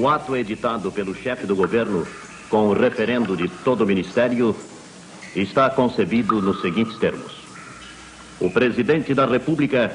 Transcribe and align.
O 0.00 0.08
ato 0.08 0.34
editado 0.34 0.90
pelo 0.90 1.14
chefe 1.14 1.46
do 1.46 1.54
governo 1.54 2.06
com 2.48 2.68
o 2.68 2.72
referendo 2.72 3.36
de 3.36 3.48
todo 3.48 3.82
o 3.82 3.86
ministério 3.86 4.56
está 5.36 5.68
concebido 5.68 6.40
nos 6.40 6.62
seguintes 6.62 6.96
termos: 6.96 7.30
O 8.40 8.50
presidente 8.50 9.12
da 9.12 9.26
República 9.26 9.92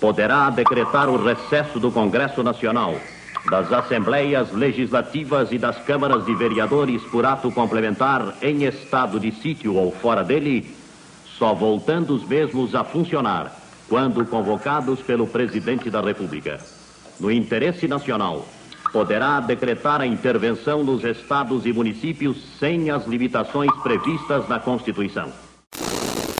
poderá 0.00 0.50
decretar 0.50 1.08
o 1.08 1.24
recesso 1.24 1.78
do 1.78 1.92
Congresso 1.92 2.42
Nacional, 2.42 2.96
das 3.48 3.72
Assembleias 3.72 4.50
Legislativas 4.50 5.52
e 5.52 5.58
das 5.58 5.78
Câmaras 5.84 6.26
de 6.26 6.34
Vereadores 6.34 7.00
por 7.04 7.24
ato 7.24 7.48
complementar 7.52 8.34
em 8.42 8.64
estado 8.64 9.20
de 9.20 9.30
sítio 9.30 9.76
ou 9.76 9.92
fora 9.92 10.24
dele, 10.24 10.68
só 11.38 11.54
voltando 11.54 12.12
os 12.12 12.26
mesmos 12.26 12.74
a 12.74 12.82
funcionar 12.82 13.56
quando 13.88 14.26
convocados 14.26 14.98
pelo 14.98 15.28
presidente 15.28 15.90
da 15.90 16.00
República. 16.00 16.58
No 17.20 17.30
interesse 17.30 17.86
nacional, 17.86 18.44
poderá 18.94 19.40
decretar 19.40 20.00
a 20.00 20.06
intervenção 20.06 20.84
nos 20.84 21.02
estados 21.02 21.66
e 21.66 21.72
municípios 21.72 22.40
sem 22.60 22.92
as 22.92 23.04
limitações 23.08 23.72
previstas 23.82 24.48
na 24.48 24.60
Constituição. 24.60 25.32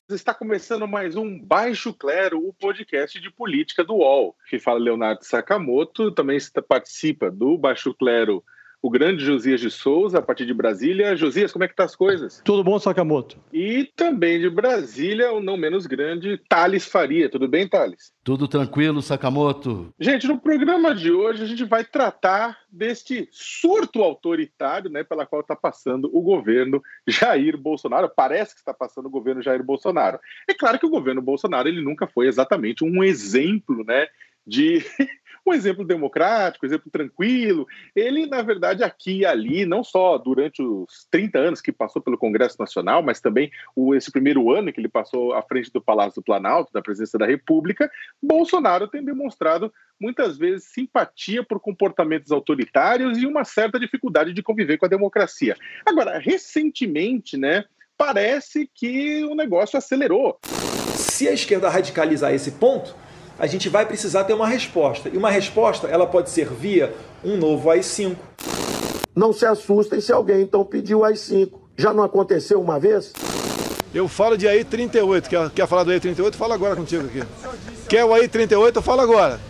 Está 0.09 0.33
começando 0.33 0.87
mais 0.87 1.17
um 1.17 1.37
Baixo 1.37 1.93
Clero, 1.93 2.39
o 2.39 2.53
podcast 2.53 3.21
de 3.21 3.29
política 3.29 3.83
do 3.83 3.95
UOL. 3.95 4.37
Que 4.49 4.61
fala 4.61 4.79
Leonardo 4.79 5.25
Sakamoto, 5.25 6.13
também 6.13 6.39
participa 6.69 7.29
do 7.29 7.59
Baixo 7.59 7.93
Clero 7.93 8.41
o 8.85 8.91
grande 8.91 9.25
Josias 9.25 9.63
de 9.63 9.71
Souza, 9.71 10.19
a 10.19 10.23
partir 10.23 10.45
de 10.45 10.53
Brasília. 10.53 11.17
Josias, 11.17 11.51
como 11.51 11.65
é 11.65 11.69
que 11.69 11.75
tá 11.75 11.85
as 11.85 11.97
coisas? 11.97 12.43
Tudo 12.45 12.63
bom, 12.63 12.79
Sakamoto? 12.79 13.39
E 13.51 13.91
também 13.97 14.39
de 14.39 14.51
Brasília, 14.51 15.33
o 15.33 15.41
não 15.41 15.57
menos 15.57 15.87
grande, 15.87 16.39
Thales 16.51 16.87
Faria. 16.87 17.31
Tudo 17.31 17.49
bem, 17.49 17.67
Thales? 17.67 18.13
Tudo 18.23 18.47
tranquilo, 18.47 19.01
Sakamoto. 19.01 19.91
Gente, 19.99 20.29
no 20.29 20.39
programa 20.39 20.95
de 20.95 21.11
hoje 21.11 21.43
a 21.43 21.47
gente 21.47 21.65
vai 21.65 21.83
tratar 21.83 22.59
deste 22.71 23.27
surto 23.33 24.03
autoritário, 24.03 24.91
né, 24.91 25.03
pela 25.03 25.25
qual 25.25 25.41
está 25.41 25.57
passando 25.57 26.11
o 26.13 26.21
governo 26.21 26.83
Jair 27.09 27.57
Bolsonaro. 27.57 28.13
Parece 28.15 28.53
que 28.53 28.61
está 28.61 28.75
passando 28.75 29.07
o 29.07 29.11
governo 29.11 29.41
Jair 29.41 29.65
Bolsonaro. 29.65 30.19
É 30.47 30.53
claro 30.53 30.79
que 30.79 30.85
o 30.85 30.91
governo 30.91 31.23
Bolsonaro 31.23 31.69
ele 31.69 31.81
nunca 31.81 32.07
foi 32.07 32.27
exatamente 32.27 32.85
um 32.85 33.03
exemplo, 33.03 33.83
né, 33.83 34.09
de 34.47 34.85
um 35.47 35.53
exemplo 35.53 35.85
democrático, 35.85 36.65
um 36.65 36.69
exemplo 36.69 36.91
tranquilo. 36.91 37.67
Ele, 37.95 38.27
na 38.27 38.43
verdade, 38.43 38.83
aqui 38.83 39.19
e 39.19 39.27
ali, 39.27 39.67
não 39.67 39.85
só 39.85 40.17
durante 40.19 40.63
os 40.63 41.07
30 41.11 41.39
anos 41.39 41.61
que 41.61 41.73
passou 41.73 42.01
pelo 42.01 42.19
Congresso 42.19 42.57
Nacional, 42.59 43.03
mas 43.03 43.21
também 43.21 43.51
o, 43.77 43.95
esse 43.95 44.11
primeiro 44.11 44.51
ano 44.51 44.73
que 44.73 44.81
ele 44.81 44.89
passou 44.89 45.35
à 45.35 45.43
frente 45.43 45.73
do 45.73 45.81
Palácio 45.81 46.21
do 46.21 46.25
Planalto, 46.25 46.73
da 46.73 46.83
presidência 46.83 47.19
da 47.19 47.27
República, 47.27 47.91
Bolsonaro 48.23 48.89
tem 48.89 49.05
demonstrado 49.05 49.73
muitas 50.01 50.37
vezes 50.37 50.65
simpatia 50.65 51.45
por 51.45 51.61
comportamentos 51.61 52.33
autoritários 52.33 53.19
e 53.19 53.27
uma 53.27 53.45
certa 53.45 53.79
dificuldade 53.79 54.33
de 54.33 54.43
conviver 54.43 54.79
com 54.79 54.87
a 54.87 54.89
democracia. 54.89 55.57
Agora, 55.87 56.19
recentemente, 56.19 57.37
né, 57.37 57.65
parece 57.97 58.69
que 58.75 59.25
o 59.25 59.35
negócio 59.35 59.79
acelerou. 59.79 60.39
Se 60.95 61.29
a 61.29 61.33
esquerda 61.33 61.69
radicalizar 61.69 62.33
esse 62.35 62.53
ponto, 62.53 62.95
a 63.39 63.47
gente 63.47 63.69
vai 63.69 63.85
precisar 63.85 64.25
ter 64.25 64.33
uma 64.33 64.47
resposta. 64.47 65.09
E 65.09 65.17
uma 65.17 65.31
resposta, 65.31 65.89
ela 65.89 66.07
pode 66.07 66.31
ser 66.31 66.49
via 66.49 66.95
um 67.25 67.37
novo 67.37 67.71
AI-5. 67.71 68.17
Não 69.15 69.33
se 69.33 69.47
assustem 69.47 70.01
se 70.01 70.13
alguém 70.13 70.43
então 70.43 70.65
pediu 70.65 71.05
AI-5. 71.05 71.53
Já 71.77 71.93
não 71.93 72.05
aconteceu 72.05 72.61
uma 72.61 72.79
vez? 72.79 73.13
Eu 73.93 74.09
falo 74.09 74.37
de 74.37 74.47
AI-38. 74.49 75.29
Quer, 75.29 75.51
quer 75.51 75.67
falar 75.67 75.85
do 75.85 75.91
AI-38? 75.91 76.35
Fala 76.35 76.55
agora 76.55 76.77
contigo 76.77 77.07
aqui. 77.07 77.23
Quer 77.89 78.05
o 78.05 78.13
AI-38? 78.13 78.77
Eu 78.77 78.83
falo 78.83 79.01
agora. 79.01 79.41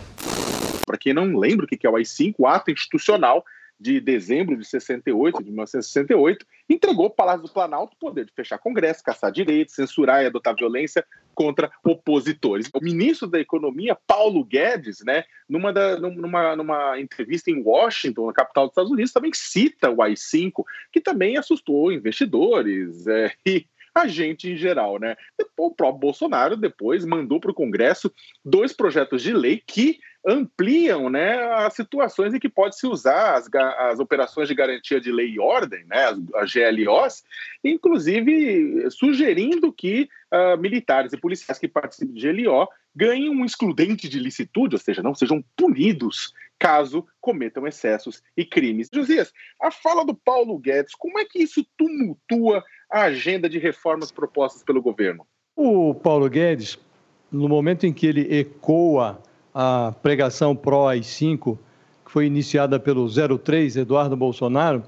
Para 0.85 0.97
quem 0.97 1.13
não 1.13 1.37
lembra 1.37 1.65
o 1.65 1.67
que 1.67 1.85
é 1.85 1.89
o 1.89 1.95
AI-5, 1.95 2.35
o 2.37 2.47
ato 2.47 2.71
institucional 2.71 3.43
de 3.79 3.99
dezembro 3.99 4.57
de 4.57 4.65
68, 4.65 5.39
de 5.39 5.51
1968, 5.51 6.45
entregou 6.69 7.07
o 7.07 7.09
Palácio 7.09 7.43
do 7.43 7.51
Planalto 7.53 7.95
o 7.95 7.99
poder 7.99 8.25
de 8.25 8.33
fechar 8.33 8.57
Congresso, 8.57 9.03
caçar 9.03 9.31
direitos, 9.31 9.75
censurar 9.75 10.23
e 10.23 10.27
adotar 10.27 10.55
violência 10.55 11.05
contra 11.33 11.71
opositores. 11.83 12.69
O 12.73 12.79
ministro 12.81 13.27
da 13.27 13.39
Economia, 13.39 13.97
Paulo 14.07 14.43
Guedes, 14.43 15.03
né, 15.05 15.25
numa, 15.47 15.73
da, 15.73 15.99
numa, 15.99 16.55
numa 16.55 16.99
entrevista 16.99 17.51
em 17.51 17.61
Washington, 17.61 18.27
na 18.27 18.33
capital 18.33 18.65
dos 18.65 18.71
Estados 18.71 18.91
Unidos, 18.91 19.11
também 19.11 19.31
cita 19.33 19.91
o 19.91 20.01
AI-5, 20.01 20.63
que 20.91 21.01
também 21.01 21.37
assustou 21.37 21.91
investidores 21.91 23.05
é, 23.07 23.31
e 23.45 23.65
a 23.93 24.07
gente 24.07 24.49
em 24.49 24.57
geral, 24.57 24.99
né? 24.99 25.15
O 25.57 25.71
próprio 25.71 26.01
Bolsonaro 26.01 26.57
depois 26.57 27.05
mandou 27.05 27.39
para 27.39 27.51
o 27.51 27.55
Congresso 27.55 28.11
dois 28.43 28.73
projetos 28.73 29.23
de 29.23 29.31
lei 29.33 29.63
que 29.65 29.99
ampliam 30.25 31.09
né, 31.09 31.37
as 31.53 31.73
situações 31.73 32.33
em 32.33 32.39
que 32.39 32.49
pode 32.49 32.77
se 32.77 32.87
usar 32.87 33.35
as, 33.35 33.47
as 33.53 33.99
operações 33.99 34.47
de 34.47 34.55
garantia 34.55 34.99
de 34.99 35.11
lei 35.11 35.29
e 35.29 35.39
ordem, 35.39 35.85
né, 35.85 36.05
as, 36.05 36.19
as 36.35 36.51
GLOs, 36.51 37.23
inclusive 37.63 38.89
sugerindo 38.89 39.71
que 39.71 40.09
uh, 40.33 40.57
militares 40.59 41.13
e 41.13 41.17
policiais 41.17 41.59
que 41.59 41.67
participem 41.67 42.15
de 42.15 42.33
GLO 42.33 42.67
ganhem 42.95 43.29
um 43.29 43.45
excludente 43.45 44.09
de 44.09 44.19
licitude, 44.19 44.75
ou 44.75 44.79
seja, 44.79 45.03
não 45.03 45.13
sejam 45.13 45.43
punidos 45.55 46.33
caso 46.57 47.05
cometam 47.19 47.67
excessos 47.67 48.23
e 48.35 48.45
crimes. 48.45 48.89
Josias, 48.91 49.33
a 49.61 49.69
fala 49.69 50.05
do 50.05 50.15
Paulo 50.15 50.57
Guedes, 50.57 50.95
como 50.95 51.19
é 51.19 51.25
que 51.25 51.39
isso 51.39 51.65
tumultua 51.77 52.63
a 52.89 53.03
agenda 53.03 53.49
de 53.49 53.59
reformas 53.59 54.11
propostas 54.11 54.63
pelo 54.63 54.81
governo? 54.81 55.27
O 55.55 55.93
Paulo 55.93 56.29
Guedes, 56.29 56.79
no 57.31 57.49
momento 57.49 57.85
em 57.85 57.93
que 57.93 58.07
ele 58.07 58.39
ecoa 58.39 59.21
a 59.55 59.93
pregação 60.03 60.53
pró-AI-5, 60.53 61.57
que 62.05 62.11
foi 62.11 62.25
iniciada 62.25 62.77
pelo 62.77 63.07
03, 63.07 63.77
Eduardo 63.77 64.17
Bolsonaro, 64.17 64.83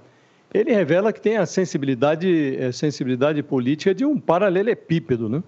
ele 0.54 0.74
revela 0.74 1.14
que 1.14 1.22
tem 1.22 1.38
a 1.38 1.46
sensibilidade, 1.46 2.58
a 2.60 2.66
eh, 2.66 2.72
sensibilidade 2.74 3.42
política 3.42 3.96
de 3.96 4.04
um 4.04 4.20
paralelepípedo. 4.20 5.30
Né? 5.30 5.42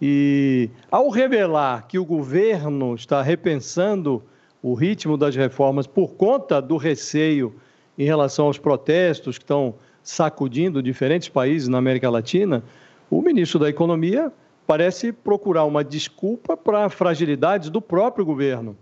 E 0.00 0.70
ao 0.90 1.10
revelar 1.10 1.86
que 1.86 1.98
o 1.98 2.04
governo 2.04 2.94
está 2.94 3.20
repensando 3.20 4.22
o 4.62 4.72
ritmo 4.72 5.18
das 5.18 5.36
reformas 5.36 5.86
por 5.86 6.14
conta 6.14 6.60
do 6.60 6.78
receio 6.78 7.54
em 7.98 8.04
relação 8.04 8.46
aos 8.46 8.58
protestos 8.58 9.36
que 9.36 9.44
estão 9.44 9.74
sacudindo 10.02 10.82
diferentes 10.82 11.28
países 11.28 11.68
na 11.68 11.78
América 11.78 12.08
Latina, 12.08 12.62
o 13.10 13.20
ministro 13.20 13.58
da 13.58 13.68
Economia 13.68 14.32
parece 14.66 15.12
procurar 15.12 15.64
uma 15.64 15.84
desculpa 15.84 16.56
para 16.56 16.88
fragilidades 16.88 17.70
do 17.70 17.80
próprio 17.80 18.24
governo. 18.24 18.76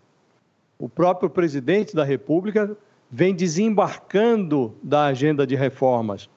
O 0.79 0.89
próprio 0.89 1.29
presidente 1.29 1.95
da 1.95 2.05
República 2.05 2.77
vem 3.11 3.35
desembarcando 3.35 4.75
da 4.83 5.07
agenda 5.07 5.47
de 5.47 5.55
reformas. 5.55 6.29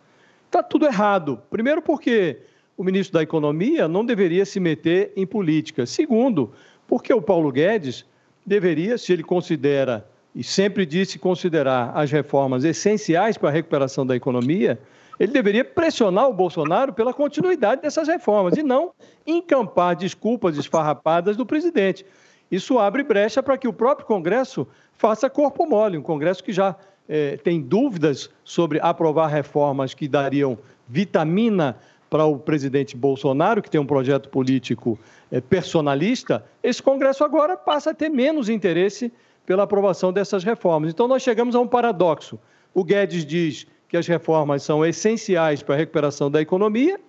Está 0.46 0.62
tudo 0.62 0.86
errado. 0.86 1.42
Primeiro, 1.50 1.82
porque 1.82 2.38
o 2.78 2.84
ministro 2.84 3.14
da 3.14 3.24
Economia 3.24 3.88
não 3.88 4.06
deveria 4.06 4.46
se 4.46 4.60
meter 4.60 5.12
em 5.16 5.26
política. 5.26 5.86
Segundo, 5.86 6.52
porque 6.88 7.14
o 7.14 7.22
Paulo 7.22 7.52
Guedes 7.52 8.06
deveria, 8.46 8.98
se 8.98 9.12
ele 9.12 9.24
considera, 9.24 10.08
e 10.36 10.44
sempre 10.44 10.86
disse 10.86 11.18
considerar 11.18 11.92
as 11.96 12.12
reformas 12.12 12.64
essenciais 12.64 13.38
para 13.38 13.50
a 13.50 13.52
recuperação 13.52 14.06
da 14.06 14.16
economia, 14.16 14.80
ele 15.20 15.32
deveria 15.32 15.66
pressionar 15.66 16.30
o 16.30 16.34
Bolsonaro 16.34 16.94
pela 16.94 17.14
continuidade 17.14 17.82
dessas 17.82 18.08
reformas 18.08 18.58
e 18.58 18.64
não 18.64 18.92
encampar 19.26 19.96
desculpas 19.96 20.58
esfarrapadas 20.58 21.36
do 21.36 21.46
presidente. 21.46 22.06
Isso 22.52 22.80
abre 22.80 23.04
brecha 23.04 23.42
para 23.44 23.58
que 23.58 23.68
o 23.68 23.74
próprio 23.74 24.08
Congresso 24.08 24.68
faça 24.94 25.30
corpo 25.30 25.66
mole, 25.66 25.98
um 25.98 26.02
Congresso 26.02 26.44
que 26.44 26.54
já 26.54 26.76
eh, 27.10 27.38
tem 27.44 27.62
dúvidas 27.62 28.30
sobre 28.44 28.80
aprovar 28.82 29.28
reformas 29.28 29.94
que 29.94 30.08
dariam 30.08 30.58
vitamina 30.88 31.78
para 32.10 32.26
o 32.26 32.40
presidente 32.40 32.96
Bolsonaro, 32.96 33.62
que 33.62 33.70
tem 33.70 33.82
um 33.82 33.86
projeto 33.86 34.30
político 34.30 34.98
eh, 35.32 35.42
personalista, 35.42 36.46
esse 36.64 36.82
Congresso 36.82 37.24
agora 37.24 37.58
passa 37.58 37.92
a 37.92 37.94
ter 37.94 38.10
menos 38.10 38.50
interesse 38.50 39.12
pela 39.46 39.64
aprovação 39.64 40.12
dessas 40.12 40.44
reformas. 40.44 40.92
Então, 40.92 41.08
nós 41.08 41.22
chegamos 41.22 41.56
a 41.56 41.60
um 41.60 41.68
paradoxo. 41.68 42.40
O 42.74 42.84
Guedes 42.84 43.26
diz 43.26 43.68
que 43.88 43.98
as 43.98 44.08
reformas 44.08 44.64
são 44.64 44.86
essenciais 44.86 45.64
para 45.64 45.76
a 45.76 45.78
recuperação 45.78 46.30
da 46.30 46.42
economia 46.42 47.00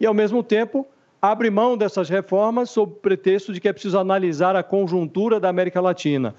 e, 0.00 0.06
ao 0.06 0.14
mesmo 0.14 0.42
tempo, 0.42 0.86
abre 1.20 1.50
mão 1.50 1.76
dessas 1.76 2.08
reformas 2.08 2.70
sob 2.70 2.96
pretexto 3.00 3.52
de 3.52 3.60
que 3.60 3.68
é 3.68 3.72
preciso 3.72 3.98
analisar 3.98 4.56
a 4.56 4.62
conjuntura 4.62 5.38
da 5.38 5.48
América 5.48 5.80
Latina. 5.80 6.34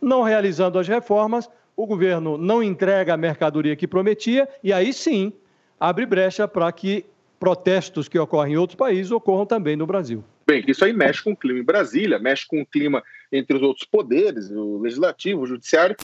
Não 0.00 0.22
realizando 0.22 0.78
as 0.78 0.86
reformas, 0.86 1.48
o 1.76 1.86
governo 1.86 2.36
não 2.36 2.62
entrega 2.62 3.14
a 3.14 3.16
mercadoria 3.16 3.76
que 3.76 3.86
prometia 3.86 4.48
e 4.62 4.72
aí 4.72 4.92
sim 4.92 5.32
abre 5.78 6.06
brecha 6.06 6.48
para 6.48 6.70
que 6.72 7.04
protestos 7.38 8.08
que 8.08 8.18
ocorrem 8.18 8.54
em 8.54 8.56
outros 8.56 8.76
países 8.76 9.12
ocorram 9.12 9.44
também 9.44 9.76
no 9.76 9.86
Brasil. 9.86 10.24
Bem, 10.46 10.64
isso 10.66 10.84
aí 10.84 10.92
mexe 10.92 11.22
com 11.22 11.32
o 11.32 11.36
clima 11.36 11.58
em 11.58 11.64
Brasília, 11.64 12.18
mexe 12.18 12.46
com 12.46 12.60
o 12.60 12.66
clima 12.66 13.02
entre 13.30 13.56
os 13.56 13.62
outros 13.62 13.84
poderes, 13.84 14.50
o 14.50 14.78
legislativo, 14.78 15.42
o 15.42 15.46
judiciário. 15.46 15.96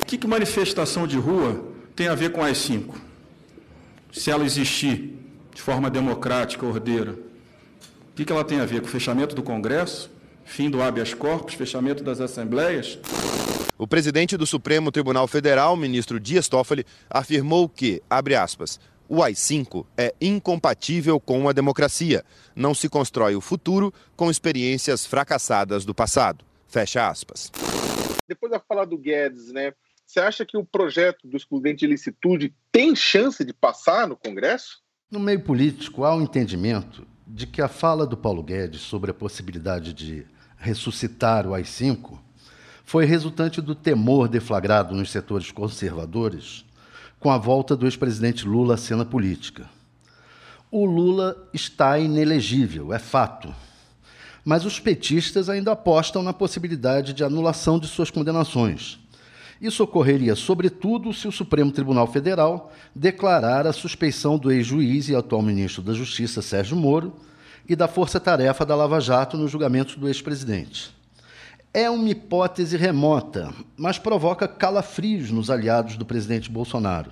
O 0.00 0.06
que, 0.06 0.18
que 0.18 0.26
manifestação 0.26 1.06
de 1.06 1.18
rua 1.18 1.73
tem 1.94 2.08
a 2.08 2.14
ver 2.14 2.32
com 2.32 2.42
as 2.42 2.58
cinco? 2.58 2.98
Se 4.12 4.30
ela 4.30 4.44
existir 4.44 5.18
de 5.54 5.62
forma 5.62 5.88
democrática, 5.88 6.66
ordeira, 6.66 7.12
o 7.12 8.14
que, 8.14 8.24
que 8.24 8.32
ela 8.32 8.44
tem 8.44 8.60
a 8.60 8.64
ver 8.64 8.80
com 8.80 8.86
o 8.86 8.90
fechamento 8.90 9.34
do 9.34 9.42
Congresso, 9.42 10.10
fim 10.44 10.68
do 10.68 10.82
habeas 10.82 11.14
corpus, 11.14 11.54
fechamento 11.54 12.02
das 12.02 12.20
assembleias? 12.20 12.98
O 13.76 13.86
presidente 13.86 14.36
do 14.36 14.46
Supremo 14.46 14.92
Tribunal 14.92 15.26
Federal, 15.26 15.76
ministro 15.76 16.20
Dias 16.20 16.48
Toffoli, 16.48 16.84
afirmou 17.10 17.68
que, 17.68 18.02
abre 18.08 18.34
aspas, 18.34 18.78
o 19.08 19.22
AI-5 19.22 19.84
é 19.96 20.14
incompatível 20.20 21.20
com 21.20 21.48
a 21.48 21.52
democracia. 21.52 22.24
Não 22.54 22.74
se 22.74 22.88
constrói 22.88 23.36
o 23.36 23.40
futuro 23.40 23.92
com 24.16 24.30
experiências 24.30 25.04
fracassadas 25.04 25.84
do 25.84 25.94
passado. 25.94 26.44
Fecha 26.66 27.08
aspas. 27.08 27.50
Depois 28.26 28.50
da 28.50 28.58
fala 28.58 28.86
do 28.86 28.96
Guedes, 28.96 29.52
né? 29.52 29.72
Você 30.06 30.20
acha 30.20 30.44
que 30.44 30.56
o 30.56 30.64
projeto 30.64 31.26
do 31.26 31.36
excludente 31.36 31.80
de 31.80 31.86
licitude 31.86 32.54
tem 32.70 32.94
chance 32.94 33.44
de 33.44 33.52
passar 33.52 34.06
no 34.06 34.16
Congresso? 34.16 34.82
No 35.10 35.18
meio 35.18 35.40
político, 35.40 36.04
há 36.04 36.14
um 36.14 36.22
entendimento 36.22 37.06
de 37.26 37.46
que 37.46 37.62
a 37.62 37.68
fala 37.68 38.06
do 38.06 38.16
Paulo 38.16 38.42
Guedes 38.42 38.82
sobre 38.82 39.10
a 39.10 39.14
possibilidade 39.14 39.92
de 39.92 40.26
ressuscitar 40.56 41.46
o 41.46 41.54
AI-5 41.54 42.18
foi 42.84 43.06
resultante 43.06 43.60
do 43.60 43.74
temor 43.74 44.28
deflagrado 44.28 44.94
nos 44.94 45.10
setores 45.10 45.50
conservadores 45.50 46.64
com 47.18 47.30
a 47.30 47.38
volta 47.38 47.74
do 47.74 47.86
ex-presidente 47.86 48.46
Lula 48.46 48.74
à 48.74 48.76
cena 48.76 49.04
política. 49.04 49.68
O 50.70 50.84
Lula 50.84 51.48
está 51.54 51.98
inelegível, 51.98 52.92
é 52.92 52.98
fato. 52.98 53.54
Mas 54.44 54.66
os 54.66 54.78
petistas 54.78 55.48
ainda 55.48 55.72
apostam 55.72 56.22
na 56.22 56.34
possibilidade 56.34 57.14
de 57.14 57.24
anulação 57.24 57.78
de 57.78 57.86
suas 57.86 58.10
condenações. 58.10 58.98
Isso 59.60 59.84
ocorreria, 59.84 60.34
sobretudo, 60.34 61.12
se 61.12 61.28
o 61.28 61.32
Supremo 61.32 61.70
Tribunal 61.70 62.06
Federal 62.06 62.72
declarar 62.94 63.66
a 63.66 63.72
suspeição 63.72 64.36
do 64.38 64.50
ex-juiz 64.50 65.08
e 65.08 65.14
atual 65.14 65.42
ministro 65.42 65.82
da 65.82 65.92
Justiça, 65.92 66.42
Sérgio 66.42 66.76
Moro, 66.76 67.14
e 67.68 67.74
da 67.74 67.88
força-tarefa 67.88 68.64
da 68.66 68.74
Lava 68.74 69.00
Jato 69.00 69.36
no 69.36 69.48
julgamento 69.48 69.98
do 69.98 70.08
ex-presidente. 70.08 70.94
É 71.72 71.90
uma 71.90 72.08
hipótese 72.08 72.76
remota, 72.76 73.52
mas 73.76 73.98
provoca 73.98 74.46
calafrios 74.46 75.30
nos 75.30 75.50
aliados 75.50 75.96
do 75.96 76.04
presidente 76.04 76.50
Bolsonaro. 76.50 77.10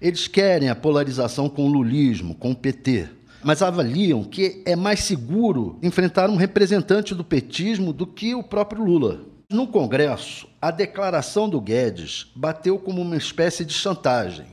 Eles 0.00 0.26
querem 0.26 0.68
a 0.68 0.74
polarização 0.74 1.48
com 1.48 1.66
o 1.66 1.72
lulismo, 1.72 2.34
com 2.34 2.52
o 2.52 2.56
PT, 2.56 3.08
mas 3.42 3.60
avaliam 3.60 4.24
que 4.24 4.62
é 4.64 4.74
mais 4.74 5.00
seguro 5.00 5.78
enfrentar 5.82 6.30
um 6.30 6.36
representante 6.36 7.14
do 7.14 7.24
petismo 7.24 7.92
do 7.92 8.06
que 8.06 8.34
o 8.34 8.42
próprio 8.42 8.84
Lula. 8.84 9.20
No 9.50 9.66
Congresso, 9.66 10.46
a 10.62 10.70
declaração 10.70 11.48
do 11.48 11.60
Guedes 11.60 12.30
bateu 12.36 12.78
como 12.78 13.02
uma 13.02 13.16
espécie 13.16 13.64
de 13.64 13.74
chantagem. 13.74 14.46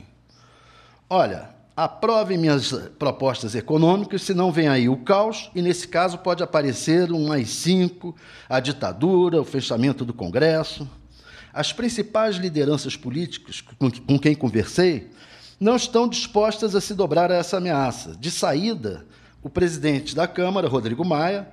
Olha, 1.08 1.50
aprovem 1.76 2.36
minhas 2.36 2.72
propostas 2.98 3.54
econômicas, 3.54 4.22
senão 4.22 4.50
vem 4.50 4.66
aí 4.66 4.88
o 4.88 4.96
caos, 4.96 5.52
e 5.54 5.62
nesse 5.62 5.86
caso 5.86 6.18
pode 6.18 6.42
aparecer 6.42 7.12
um 7.12 7.28
mais 7.28 7.50
cinco, 7.50 8.16
a 8.48 8.58
ditadura, 8.58 9.40
o 9.40 9.44
fechamento 9.44 10.04
do 10.04 10.12
Congresso. 10.12 10.90
As 11.54 11.72
principais 11.72 12.34
lideranças 12.34 12.96
políticas 12.96 13.60
com 13.60 14.18
quem 14.18 14.34
conversei 14.34 15.12
não 15.60 15.76
estão 15.76 16.08
dispostas 16.08 16.74
a 16.74 16.80
se 16.80 16.92
dobrar 16.92 17.30
a 17.30 17.36
essa 17.36 17.58
ameaça. 17.58 18.16
De 18.16 18.32
saída, 18.32 19.06
o 19.44 19.48
presidente 19.48 20.16
da 20.16 20.26
Câmara, 20.26 20.66
Rodrigo 20.66 21.04
Maia, 21.04 21.48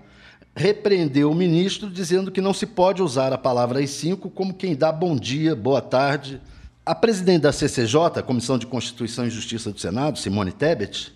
repreendeu 0.58 1.30
o 1.30 1.36
ministro 1.36 1.88
dizendo 1.88 2.32
que 2.32 2.42
não 2.42 2.52
se 2.52 2.66
pode 2.66 3.04
usar 3.04 3.32
a 3.32 3.38
palavra 3.38 3.78
AI-5 3.78 4.32
como 4.34 4.56
quem 4.56 4.76
dá 4.76 4.92
bom 4.92 5.16
dia, 5.16 5.56
boa 5.56 5.82
tarde, 5.82 6.42
a 6.84 6.96
presidente 6.96 7.44
da 7.44 7.52
CCJ, 7.52 8.24
Comissão 8.26 8.58
de 8.58 8.66
Constituição 8.66 9.28
e 9.28 9.30
Justiça 9.30 9.72
do 9.72 9.80
Senado, 9.80 10.18
Simone 10.18 10.52
Tebet, 10.52 11.14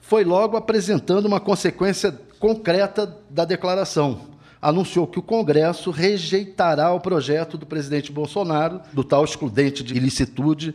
foi 0.00 0.22
logo 0.22 0.56
apresentando 0.56 1.26
uma 1.26 1.40
consequência 1.40 2.12
concreta 2.38 3.18
da 3.28 3.44
declaração. 3.44 4.32
Anunciou 4.62 5.08
que 5.08 5.18
o 5.18 5.22
Congresso 5.22 5.90
rejeitará 5.90 6.92
o 6.92 7.00
projeto 7.00 7.58
do 7.58 7.66
presidente 7.66 8.12
Bolsonaro, 8.12 8.80
do 8.92 9.02
tal 9.02 9.24
excludente 9.24 9.82
de 9.82 9.94
ilicitude, 9.94 10.74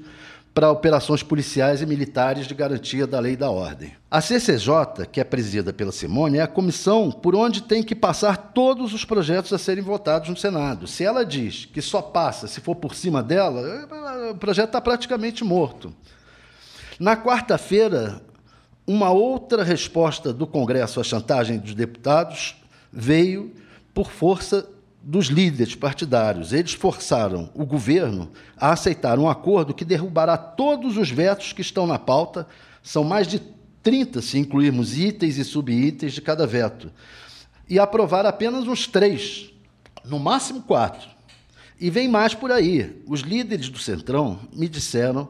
para 0.60 0.70
operações 0.70 1.24
policiais 1.24 1.82
e 1.82 1.86
militares 1.86 2.46
de 2.46 2.54
garantia 2.54 3.08
da 3.08 3.18
lei 3.18 3.32
e 3.32 3.38
da 3.38 3.50
ordem. 3.50 3.94
A 4.12 4.20
CCJ, 4.20 5.06
que 5.10 5.22
é 5.22 5.24
presidida 5.24 5.72
pela 5.72 5.90
Simone, 5.90 6.38
é 6.38 6.42
a 6.42 6.48
comissão 6.48 7.10
por 7.10 7.34
onde 7.34 7.64
tem 7.64 7.82
que 7.82 7.96
passar 7.96 8.36
todos 8.36 8.94
os 8.94 9.06
projetos 9.06 9.54
a 9.54 9.58
serem 9.58 9.82
votados 9.82 10.28
no 10.28 10.36
Senado. 10.36 10.86
Se 10.86 11.06
ela 11.06 11.26
diz 11.26 11.64
que 11.64 11.82
só 11.82 12.02
passa 12.02 12.46
se 12.46 12.60
for 12.60 12.76
por 12.76 12.94
cima 12.94 13.24
dela, 13.24 13.88
o 14.32 14.36
projeto 14.36 14.68
está 14.68 14.82
praticamente 14.82 15.46
morto. 15.46 15.96
Na 17.00 17.16
quarta-feira, 17.16 18.22
uma 18.86 19.12
outra 19.12 19.64
resposta 19.64 20.34
do 20.34 20.46
Congresso 20.46 21.00
à 21.00 21.06
chantagem 21.06 21.58
dos 21.58 21.74
deputados 21.74 22.58
veio 22.92 23.54
por 23.94 24.12
força 24.12 24.68
dos 25.02 25.28
líderes 25.28 25.76
partidários. 25.76 26.54
Eles 26.54 26.74
forçaram 26.74 27.50
o 27.54 27.66
governo 27.66 28.30
a 28.58 28.72
aceitar 28.72 29.18
um 29.18 29.30
acordo 29.30 29.74
que 29.74 29.86
derrubará 29.86 30.38
todos 30.38 30.98
os 30.98 31.10
vetos 31.10 31.54
que 31.54 31.62
estão 31.62 31.88
na 31.88 31.98
pauta. 31.98 32.48
São 32.84 33.04
mais 33.04 33.28
de 33.28 33.42
30, 33.82 34.22
se 34.22 34.38
incluirmos 34.38 34.98
itens 34.98 35.38
e 35.38 35.44
subitens 35.44 36.14
de 36.14 36.22
cada 36.22 36.46
veto. 36.46 36.92
E 37.68 37.80
aprovar 37.80 38.26
apenas 38.26 38.68
uns 38.68 38.88
três, 38.88 39.52
no 40.04 40.20
máximo 40.20 40.62
quatro. 40.62 41.08
E 41.80 41.90
vem 41.90 42.08
mais 42.08 42.34
por 42.34 42.52
aí. 42.52 43.02
Os 43.08 43.22
líderes 43.22 43.70
do 43.70 43.80
Centrão 43.80 44.40
me 44.54 44.68
disseram 44.68 45.30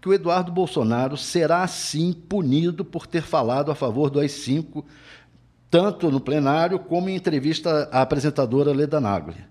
que 0.00 0.08
o 0.08 0.12
Eduardo 0.12 0.50
Bolsonaro 0.50 1.16
será 1.16 1.66
sim 1.66 2.12
punido 2.12 2.84
por 2.84 3.06
ter 3.06 3.22
falado 3.22 3.70
a 3.70 3.74
favor 3.74 4.10
do 4.10 4.20
AI-5 4.20 4.84
tanto 5.74 6.08
no 6.08 6.20
plenário 6.20 6.78
como 6.78 7.08
em 7.08 7.16
entrevista 7.16 7.88
à 7.90 8.02
apresentadora 8.02 8.72
Leda 8.72 9.00
Nagli. 9.00 9.44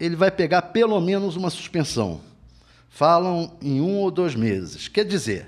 Ele 0.00 0.16
vai 0.16 0.28
pegar 0.28 0.60
pelo 0.60 1.00
menos 1.00 1.36
uma 1.36 1.50
suspensão. 1.50 2.20
Falam 2.88 3.56
em 3.62 3.80
um 3.80 3.98
ou 3.98 4.10
dois 4.10 4.34
meses. 4.34 4.88
Quer 4.88 5.04
dizer, 5.04 5.46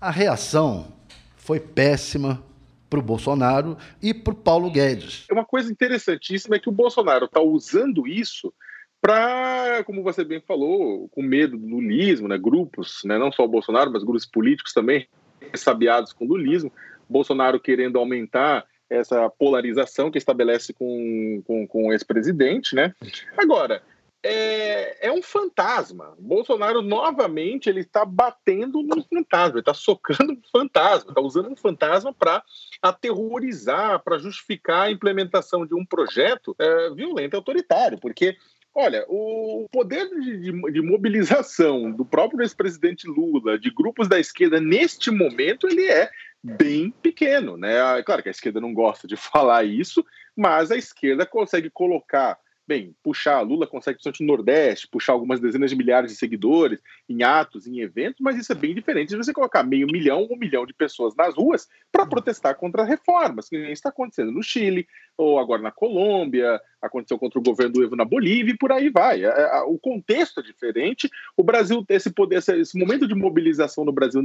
a 0.00 0.10
reação 0.10 0.90
foi 1.36 1.60
péssima 1.60 2.42
para 2.88 2.98
o 2.98 3.02
Bolsonaro 3.02 3.76
e 4.00 4.14
para 4.14 4.32
o 4.32 4.36
Paulo 4.36 4.70
Guedes. 4.70 5.26
É 5.30 5.34
Uma 5.34 5.44
coisa 5.44 5.70
interessantíssima 5.70 6.56
é 6.56 6.58
que 6.58 6.70
o 6.70 6.72
Bolsonaro 6.72 7.26
está 7.26 7.42
usando 7.42 8.06
isso 8.06 8.54
para, 9.02 9.84
como 9.84 10.02
você 10.02 10.24
bem 10.24 10.40
falou, 10.40 11.10
com 11.10 11.20
medo 11.20 11.58
do 11.58 11.66
lulismo, 11.66 12.26
né, 12.26 12.38
grupos, 12.38 13.02
né, 13.04 13.18
não 13.18 13.30
só 13.30 13.44
o 13.44 13.48
Bolsonaro, 13.48 13.92
mas 13.92 14.02
grupos 14.02 14.24
políticos 14.24 14.72
também 14.72 15.06
sabiados 15.54 16.14
com 16.14 16.24
lulismo, 16.24 16.72
Bolsonaro 17.06 17.60
querendo 17.60 17.98
aumentar 17.98 18.64
essa 18.88 19.28
polarização 19.30 20.10
que 20.10 20.18
estabelece 20.18 20.72
com, 20.72 21.42
com, 21.46 21.66
com 21.66 21.92
ex-presidente, 21.92 22.74
né? 22.74 22.94
Agora, 23.36 23.82
é, 24.22 25.06
é, 25.06 25.12
um 25.12 25.22
fantasma. 25.22 26.16
Bolsonaro, 26.18 26.82
novamente, 26.82 27.68
ele 27.68 27.80
está 27.80 28.04
batendo 28.04 28.82
no 28.82 29.02
fantasma, 29.04 29.54
ele 29.54 29.60
está 29.60 29.74
socando 29.74 30.32
um 30.32 30.40
fantasma, 30.50 31.10
está 31.10 31.20
usando 31.20 31.50
um 31.50 31.56
fantasma 31.56 32.12
para 32.12 32.42
aterrorizar, 32.82 34.02
para 34.02 34.18
justificar 34.18 34.86
a 34.86 34.90
implementação 34.90 35.64
de 35.64 35.74
um 35.74 35.84
projeto 35.84 36.56
é, 36.58 36.90
violento 36.90 37.34
e 37.34 37.36
autoritário, 37.36 37.98
porque 37.98 38.36
Olha, 38.78 39.06
o 39.08 39.66
poder 39.72 40.06
de, 40.10 40.36
de, 40.38 40.72
de 40.72 40.82
mobilização 40.82 41.90
do 41.90 42.04
próprio 42.04 42.42
ex-presidente 42.42 43.08
Lula, 43.08 43.58
de 43.58 43.70
grupos 43.70 44.06
da 44.06 44.20
esquerda, 44.20 44.60
neste 44.60 45.10
momento, 45.10 45.66
ele 45.66 45.86
é 45.86 46.10
bem 46.54 46.90
pequeno, 47.02 47.56
né? 47.56 47.80
Ah, 47.80 48.02
claro 48.04 48.22
que 48.22 48.28
a 48.28 48.32
esquerda 48.32 48.60
não 48.60 48.72
gosta 48.72 49.08
de 49.08 49.16
falar 49.16 49.64
isso, 49.64 50.04
mas 50.36 50.70
a 50.70 50.76
esquerda 50.76 51.26
consegue 51.26 51.70
colocar 51.70 52.38
Bem, 52.68 52.96
puxar, 53.00 53.42
Lula 53.42 53.64
consegue, 53.64 53.96
principalmente 53.96 54.20
no 54.22 54.26
Nordeste, 54.26 54.88
puxar 54.88 55.12
algumas 55.12 55.38
dezenas 55.38 55.70
de 55.70 55.76
milhares 55.76 56.10
de 56.10 56.18
seguidores 56.18 56.82
em 57.08 57.22
atos, 57.22 57.64
em 57.64 57.78
eventos, 57.78 58.20
mas 58.20 58.36
isso 58.36 58.50
é 58.50 58.56
bem 58.56 58.74
diferente 58.74 59.10
de 59.10 59.16
você 59.16 59.32
colocar 59.32 59.62
meio 59.62 59.86
milhão, 59.86 60.26
um 60.28 60.36
milhão 60.36 60.66
de 60.66 60.74
pessoas 60.74 61.14
nas 61.14 61.32
ruas 61.36 61.68
para 61.92 62.04
protestar 62.04 62.56
contra 62.56 62.82
reformas, 62.82 63.48
que 63.48 63.56
está 63.70 63.90
acontecendo 63.90 64.32
no 64.32 64.42
Chile, 64.42 64.84
ou 65.16 65.38
agora 65.38 65.62
na 65.62 65.70
Colômbia, 65.70 66.60
aconteceu 66.82 67.16
contra 67.18 67.38
o 67.38 67.42
governo 67.42 67.74
do 67.74 67.84
Evo 67.84 67.94
na 67.94 68.04
Bolívia 68.04 68.52
e 68.52 68.58
por 68.58 68.72
aí 68.72 68.90
vai. 68.90 69.24
É, 69.24 69.28
é, 69.28 69.60
o 69.60 69.78
contexto 69.78 70.40
é 70.40 70.42
diferente, 70.42 71.08
o 71.36 71.44
Brasil, 71.44 71.84
esse 71.88 72.10
poder, 72.10 72.38
esse 72.38 72.76
momento 72.76 73.06
de 73.06 73.14
mobilização 73.14 73.84
no 73.84 73.92
Brasil 73.92 74.20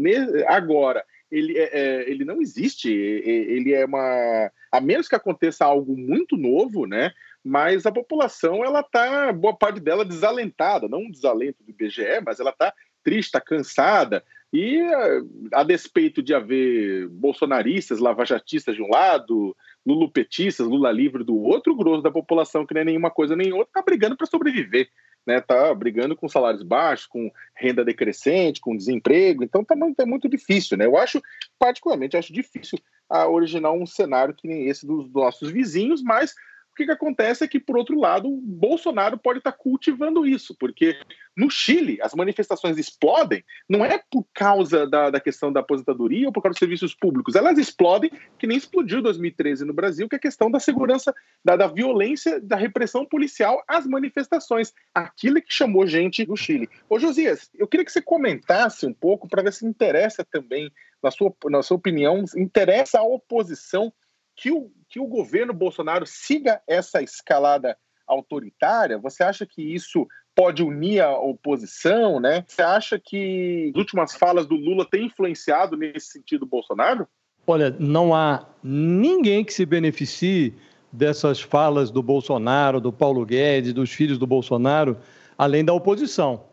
agora 0.48 1.05
ele, 1.31 1.57
é, 1.57 1.69
é, 1.71 2.12
ele 2.12 2.25
não 2.25 2.41
existe. 2.41 2.91
Ele 2.91 3.74
é 3.74 3.86
uma. 3.86 4.51
A 4.71 4.81
menos 4.81 5.07
que 5.07 5.15
aconteça 5.15 5.63
algo 5.63 5.98
muito 5.98 6.36
novo, 6.36 6.86
né? 6.86 7.12
Mas 7.43 7.86
a 7.86 7.91
população 7.91 8.63
ela 8.63 8.81
está 8.81 9.33
boa 9.33 9.55
parte 9.55 9.79
dela 9.79 10.05
desalentada, 10.05 10.88
não 10.88 11.00
um 11.00 11.12
desalento 11.12 11.63
do 11.63 11.69
IBGE, 11.69 12.21
mas 12.25 12.39
ela 12.39 12.51
está 12.51 12.74
triste, 13.03 13.27
está 13.27 13.41
cansada. 13.41 14.24
E 14.53 14.79
eh, 14.79 15.21
a 15.53 15.63
despeito 15.63 16.21
de 16.21 16.33
haver 16.33 17.07
bolsonaristas, 17.07 18.00
lavajatistas 18.00 18.75
de 18.75 18.81
um 18.81 18.89
lado, 18.89 19.55
lulupetistas, 19.86 20.67
Lula 20.67 20.91
livre 20.91 21.24
do 21.24 21.38
outro, 21.38 21.74
o 21.74 21.75
grosso 21.75 22.03
da 22.03 22.12
população, 22.12 22.65
que 22.65 22.74
nem 22.74 22.81
é 22.81 22.86
nenhuma 22.86 23.10
coisa 23.10 23.36
nem 23.36 23.53
outra, 23.53 23.69
está 23.69 23.81
brigando 23.81 24.17
para 24.17 24.27
sobreviver. 24.27 24.89
Né, 25.24 25.39
tá 25.39 25.71
brigando 25.75 26.15
com 26.15 26.27
salários 26.27 26.63
baixos, 26.63 27.05
com 27.05 27.31
renda 27.55 27.86
decrescente, 27.86 28.60
com 28.60 28.75
desemprego, 28.75 29.43
então 29.43 29.63
tá 29.63 29.75
é 30.00 30.03
muito 30.03 30.27
difícil, 30.27 30.75
né? 30.75 30.88
Eu 30.88 30.98
acho, 30.98 31.21
particularmente, 31.60 32.17
acho 32.17 32.33
difícil 32.33 32.79
a 33.07 33.27
originar 33.29 33.71
um 33.71 33.86
cenário 33.86 34.33
que 34.33 34.48
nem 34.48 34.67
esse 34.67 34.83
dos 34.83 35.07
nossos 35.13 35.51
vizinhos, 35.51 36.01
mas 36.01 36.33
que, 36.81 36.85
que 36.85 36.91
acontece 36.91 37.43
é 37.43 37.47
que, 37.47 37.59
por 37.59 37.77
outro 37.77 38.00
lado, 38.00 38.29
Bolsonaro 38.43 39.17
pode 39.17 39.39
estar 39.39 39.51
cultivando 39.51 40.25
isso, 40.25 40.55
porque 40.59 41.00
no 41.35 41.50
Chile 41.50 42.00
as 42.01 42.13
manifestações 42.13 42.77
explodem, 42.77 43.43
não 43.69 43.85
é 43.85 44.01
por 44.11 44.25
causa 44.33 44.88
da, 44.88 45.09
da 45.09 45.19
questão 45.19 45.51
da 45.51 45.59
aposentadoria 45.59 46.27
ou 46.27 46.33
por 46.33 46.41
causa 46.41 46.53
dos 46.53 46.59
serviços 46.59 46.95
públicos, 46.95 47.35
elas 47.35 47.57
explodem, 47.57 48.11
que 48.38 48.47
nem 48.47 48.57
explodiu 48.57 49.00
em 49.00 49.03
2013 49.03 49.65
no 49.65 49.73
Brasil, 49.73 50.09
que 50.09 50.15
é 50.15 50.17
a 50.17 50.21
questão 50.21 50.50
da 50.50 50.59
segurança, 50.59 51.13
da, 51.43 51.55
da 51.55 51.67
violência, 51.67 52.39
da 52.41 52.55
repressão 52.55 53.05
policial 53.05 53.63
às 53.67 53.85
manifestações. 53.85 54.73
Aquilo 54.93 55.41
que 55.41 55.53
chamou 55.53 55.85
gente 55.85 56.25
do 56.25 56.35
Chile. 56.35 56.69
Ô, 56.89 57.00
Josias, 57.00 57.50
eu 57.57 57.67
queria 57.67 57.85
que 57.85 57.91
você 57.91 58.01
comentasse 58.01 58.85
um 58.85 58.93
pouco 58.93 59.27
para 59.27 59.43
ver 59.43 59.53
se 59.53 59.65
interessa 59.65 60.25
também, 60.25 60.71
na 61.01 61.11
sua, 61.11 61.33
na 61.45 61.61
sua 61.61 61.77
opinião, 61.77 62.23
interessa 62.35 63.00
a 63.00 63.03
oposição 63.03 63.93
que 64.35 64.51
o, 64.51 64.71
que 64.89 65.00
o 65.00 65.07
governo 65.07 65.53
Bolsonaro 65.53 66.05
siga 66.05 66.61
essa 66.67 67.01
escalada 67.01 67.77
autoritária? 68.07 68.97
Você 68.97 69.23
acha 69.23 69.45
que 69.45 69.61
isso 69.61 70.07
pode 70.35 70.63
unir 70.63 71.01
a 71.01 71.17
oposição, 71.17 72.19
né? 72.19 72.43
Você 72.47 72.61
acha 72.61 73.00
que 73.00 73.71
as 73.73 73.79
últimas 73.79 74.15
falas 74.15 74.47
do 74.47 74.55
Lula 74.55 74.88
têm 74.89 75.05
influenciado 75.05 75.75
nesse 75.75 76.07
sentido 76.07 76.45
Bolsonaro? 76.45 77.07
Olha, 77.45 77.75
não 77.79 78.13
há 78.13 78.47
ninguém 78.63 79.43
que 79.43 79.53
se 79.53 79.65
beneficie 79.65 80.53
dessas 80.91 81.41
falas 81.41 81.89
do 81.89 82.03
Bolsonaro, 82.03 82.79
do 82.79 82.91
Paulo 82.91 83.25
Guedes, 83.25 83.73
dos 83.73 83.91
filhos 83.91 84.17
do 84.17 84.27
Bolsonaro, 84.27 84.97
além 85.38 85.63
da 85.63 85.73
oposição. 85.73 86.43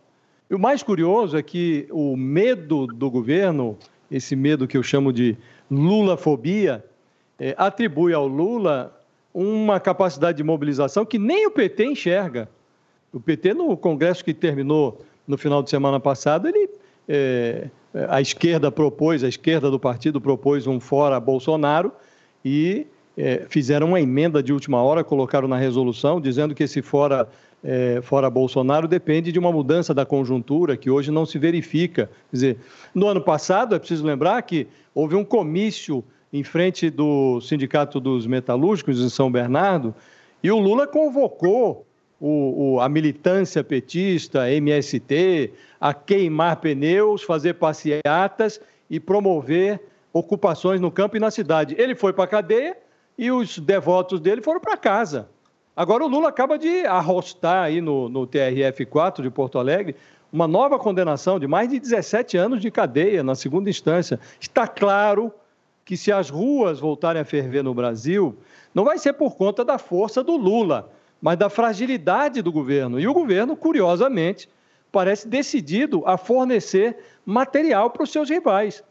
E 0.50 0.54
o 0.54 0.58
mais 0.58 0.82
curioso 0.82 1.37
é 1.37 1.42
que 1.42 1.87
o 1.90 2.16
medo 2.16 2.87
do 2.87 3.11
governo, 3.11 3.76
esse 4.11 4.35
medo 4.35 4.66
que 4.66 4.76
eu 4.76 4.82
chamo 4.82 5.12
de 5.12 5.37
Lulafobia, 5.70 6.85
é, 7.38 7.54
atribui 7.57 8.12
ao 8.12 8.26
Lula 8.26 8.95
uma 9.33 9.78
capacidade 9.78 10.38
de 10.38 10.42
mobilização 10.42 11.04
que 11.04 11.18
nem 11.18 11.47
o 11.47 11.50
PT 11.50 11.85
enxerga. 11.85 12.49
O 13.12 13.21
PT, 13.21 13.54
no 13.54 13.76
congresso 13.76 14.25
que 14.25 14.35
terminou 14.35 15.00
no 15.26 15.38
final 15.38 15.62
de 15.62 15.71
semana 15.71 16.00
passado, 16.00 16.49
ele, 16.49 16.68
é, 17.09 17.68
a 18.09 18.21
esquerda 18.21 18.71
propôs, 18.73 19.23
a 19.23 19.28
esquerda 19.28 19.71
do 19.71 19.78
partido 19.78 20.21
propôs 20.21 20.66
um 20.66 20.80
fora 20.80 21.21
Bolsonaro 21.21 21.92
e 22.45 22.87
é, 23.16 23.45
fizeram 23.49 23.88
uma 23.88 24.00
emenda 24.00 24.42
de 24.42 24.52
última 24.52 24.83
hora, 24.83 25.04
colocaram 25.04 25.49
na 25.49 25.57
resolução, 25.57 26.21
dizendo 26.21 26.54
que 26.54 26.62
esse 26.62 26.80
fora, 26.83 27.28
é, 27.62 28.00
fora 28.02 28.30
Bolsonaro 28.30 28.87
depende 28.87 29.33
de 29.33 29.38
uma 29.38 29.52
mudança 29.52 29.92
da 29.92 30.07
conjuntura 30.07 30.76
que 30.76 30.90
hoje 30.90 31.11
não 31.11 31.26
se 31.26 31.38
verifica. 31.38 32.07
Quer 32.30 32.37
dizer, 32.37 32.59
no 32.95 33.09
ano 33.09 33.21
passado, 33.21 33.75
é 33.75 33.78
preciso 33.78 34.07
lembrar 34.07 34.40
que 34.42 34.66
houve 34.95 35.16
um 35.16 35.25
comício 35.25 36.04
em 36.32 36.42
frente 36.42 36.90
do 36.90 37.40
Sindicato 37.40 37.99
dos 37.99 38.26
Metalúrgicos 38.26 39.00
em 39.00 39.08
São 39.08 39.30
Bernardo, 39.30 39.94
e 40.42 40.50
o 40.50 40.58
Lula 40.58 40.87
convocou 40.87 41.87
o, 42.20 42.75
o, 42.75 42.80
a 42.80 42.88
militância 42.88 43.62
petista, 43.62 44.50
MST, 44.50 45.52
a 45.80 45.94
queimar 45.94 46.56
pneus, 46.56 47.23
fazer 47.23 47.54
passeatas 47.54 48.61
e 48.90 48.99
promover 48.99 49.80
ocupações 50.12 50.80
no 50.80 50.90
campo 50.90 51.16
e 51.16 51.20
na 51.20 51.30
cidade. 51.30 51.75
Ele 51.78 51.94
foi 51.94 52.12
para 52.12 52.25
a 52.25 52.28
cadeia 52.28 52.76
e 53.16 53.30
os 53.30 53.58
devotos 53.58 54.20
dele 54.20 54.42
foram 54.42 54.61
para 54.61 54.76
casa. 54.76 55.28
Agora 55.76 56.04
o 56.04 56.08
Lula 56.08 56.28
acaba 56.28 56.58
de 56.58 56.85
arrostar 56.87 57.64
aí 57.64 57.80
no, 57.80 58.08
no 58.08 58.26
TRF4 58.26 59.23
de 59.23 59.30
Porto 59.30 59.58
Alegre 59.58 59.94
uma 60.32 60.47
nova 60.49 60.78
condenação 60.78 61.38
de 61.38 61.47
mais 61.47 61.68
de 61.68 61.78
17 61.78 62.37
anos 62.37 62.61
de 62.61 62.70
cadeia 62.70 63.23
na 63.23 63.35
segunda 63.35 63.70
instância. 63.70 64.18
Está 64.40 64.66
claro 64.66 65.32
que 65.88 65.97
se 65.97 66.12
as 66.12 66.28
ruas 66.28 66.78
voltarem 66.78 67.23
a 67.23 67.25
ferver 67.25 67.64
no 67.64 67.73
Brasil, 67.73 68.37
não 68.75 68.85
vai 68.85 68.99
ser 68.99 69.14
por 69.14 69.35
conta 69.37 69.64
da 69.64 69.78
força 69.78 70.23
do 70.23 70.37
Lula, 70.37 70.92
mas 71.18 71.38
da 71.38 71.49
fragilidade 71.49 72.42
do 72.42 72.52
governo. 72.52 73.00
E 73.00 73.09
o 73.09 73.14
governo, 73.14 73.57
curiosamente, 73.57 74.50
parece 74.92 75.26
decidido 75.26 76.02
a 76.04 76.18
fornecer 76.18 76.99
material 77.25 77.88
para 77.88 78.02
os 78.02 78.12
seus 78.12 78.28
rivais. 78.28 78.85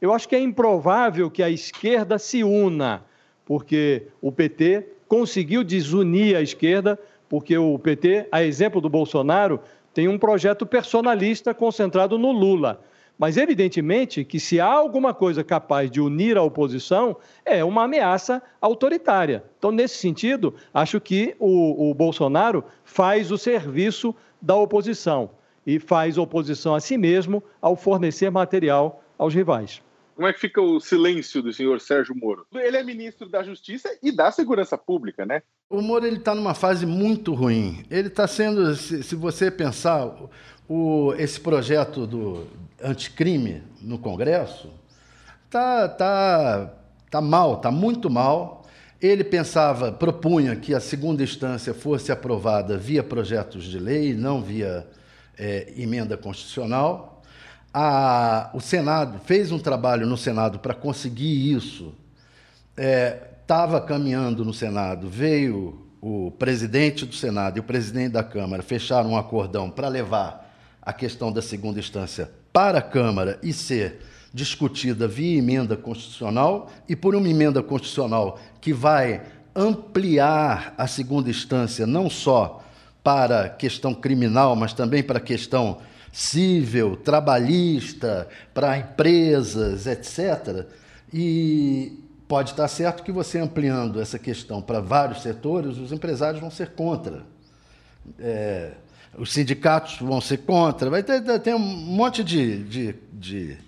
Eu 0.00 0.12
acho 0.12 0.28
que 0.28 0.36
é 0.36 0.38
improvável 0.38 1.28
que 1.28 1.42
a 1.42 1.50
esquerda 1.50 2.20
se 2.20 2.44
una, 2.44 3.04
porque 3.44 4.06
o 4.20 4.30
PT 4.30 4.86
conseguiu 5.08 5.64
desunir 5.64 6.36
a 6.36 6.40
esquerda, 6.40 6.96
porque 7.28 7.58
o 7.58 7.76
PT, 7.80 8.28
a 8.30 8.44
exemplo 8.44 8.80
do 8.80 8.88
Bolsonaro, 8.88 9.58
tem 9.92 10.06
um 10.06 10.16
projeto 10.16 10.64
personalista 10.64 11.52
concentrado 11.52 12.16
no 12.16 12.30
Lula. 12.30 12.80
Mas, 13.16 13.36
evidentemente, 13.36 14.24
que 14.24 14.40
se 14.40 14.60
há 14.60 14.72
alguma 14.72 15.14
coisa 15.14 15.44
capaz 15.44 15.90
de 15.90 16.00
unir 16.00 16.36
a 16.36 16.42
oposição, 16.42 17.16
é 17.44 17.64
uma 17.64 17.84
ameaça 17.84 18.42
autoritária. 18.60 19.44
Então, 19.56 19.70
nesse 19.70 19.96
sentido, 19.96 20.54
acho 20.72 21.00
que 21.00 21.36
o, 21.38 21.90
o 21.90 21.94
Bolsonaro 21.94 22.64
faz 22.82 23.30
o 23.30 23.38
serviço 23.38 24.14
da 24.42 24.56
oposição 24.56 25.30
e 25.66 25.78
faz 25.78 26.18
oposição 26.18 26.74
a 26.74 26.80
si 26.80 26.98
mesmo 26.98 27.42
ao 27.62 27.76
fornecer 27.76 28.30
material 28.30 29.02
aos 29.16 29.32
rivais. 29.32 29.80
Como 30.14 30.28
é 30.28 30.32
que 30.32 30.40
fica 30.40 30.60
o 30.60 30.78
silêncio 30.78 31.42
do 31.42 31.52
senhor 31.52 31.80
Sérgio 31.80 32.14
Moro? 32.14 32.46
Ele 32.54 32.76
é 32.76 32.82
ministro 32.84 33.28
da 33.28 33.42
Justiça 33.42 33.88
e 34.02 34.12
da 34.12 34.30
Segurança 34.30 34.78
Pública, 34.78 35.26
né? 35.26 35.42
O 35.68 35.82
Moro 35.82 36.06
está 36.06 36.34
numa 36.34 36.54
fase 36.54 36.86
muito 36.86 37.34
ruim. 37.34 37.84
Ele 37.90 38.08
está 38.08 38.26
sendo, 38.26 38.74
se, 38.76 39.02
se, 39.02 39.16
você 39.16 39.50
pensar, 39.50 40.14
o, 40.68 41.12
esse 41.18 41.40
projeto 41.40 42.06
do, 42.06 42.46
anticrime 42.82 43.62
no 43.80 43.98
Congresso 43.98 44.70
tá, 45.50 45.88
tá, 45.88 46.72
tá 47.10 47.20
mal, 47.20 47.56
tá 47.56 47.70
muito 47.70 48.08
mal. 48.08 48.64
Ele 49.00 49.24
pensava, 49.24 49.90
propunha 49.90 50.54
que 50.54 50.74
a 50.74 50.80
segunda 50.80 51.22
instância 51.22 51.74
fosse 51.74 52.12
aprovada 52.12 52.78
via 52.78 53.02
projetos 53.02 53.64
de 53.64 53.78
lei, 53.78 54.14
não 54.14 54.40
via 54.40 54.86
é, 55.36 55.72
emenda 55.76 56.16
constitucional. 56.16 57.13
A, 57.76 58.50
o 58.54 58.60
Senado 58.60 59.18
fez 59.24 59.50
um 59.50 59.58
trabalho 59.58 60.06
no 60.06 60.16
Senado 60.16 60.60
para 60.60 60.72
conseguir 60.72 61.52
isso. 61.52 61.92
Estava 63.42 63.78
é, 63.78 63.80
caminhando 63.80 64.44
no 64.44 64.54
Senado, 64.54 65.08
veio 65.08 65.84
o 66.00 66.30
presidente 66.30 67.04
do 67.04 67.14
Senado 67.16 67.56
e 67.56 67.60
o 67.60 67.64
presidente 67.64 68.12
da 68.12 68.22
Câmara 68.22 68.62
fecharam 68.62 69.10
um 69.10 69.16
acordão 69.16 69.68
para 69.68 69.88
levar 69.88 70.54
a 70.80 70.92
questão 70.92 71.32
da 71.32 71.42
segunda 71.42 71.80
instância 71.80 72.30
para 72.52 72.78
a 72.78 72.82
Câmara 72.82 73.40
e 73.42 73.52
ser 73.52 74.02
discutida 74.32 75.08
via 75.08 75.38
emenda 75.38 75.76
constitucional 75.76 76.70
e 76.88 76.94
por 76.94 77.16
uma 77.16 77.28
emenda 77.28 77.60
constitucional 77.60 78.38
que 78.60 78.72
vai 78.72 79.22
ampliar 79.56 80.74
a 80.78 80.86
segunda 80.86 81.28
instância 81.28 81.86
não 81.86 82.08
só 82.08 82.62
para 83.02 83.48
questão 83.48 83.92
criminal, 83.92 84.54
mas 84.54 84.72
também 84.72 85.02
para 85.02 85.18
questão 85.18 85.78
civil, 86.14 86.96
trabalhista, 86.96 88.28
para 88.54 88.78
empresas, 88.78 89.84
etc. 89.88 90.64
E 91.12 91.98
pode 92.28 92.50
estar 92.50 92.68
certo 92.68 93.02
que 93.02 93.10
você 93.10 93.40
ampliando 93.40 94.00
essa 94.00 94.16
questão 94.16 94.62
para 94.62 94.78
vários 94.78 95.22
setores, 95.22 95.76
os 95.76 95.90
empresários 95.90 96.40
vão 96.40 96.52
ser 96.52 96.70
contra. 96.70 97.24
É, 98.20 98.70
os 99.18 99.32
sindicatos 99.32 99.98
vão 99.98 100.20
ser 100.20 100.38
contra, 100.38 100.88
vai 100.88 101.02
ter, 101.02 101.20
ter 101.40 101.54
um 101.56 101.58
monte 101.58 102.22
de, 102.22 102.62
de, 102.62 102.94
de 103.12 103.58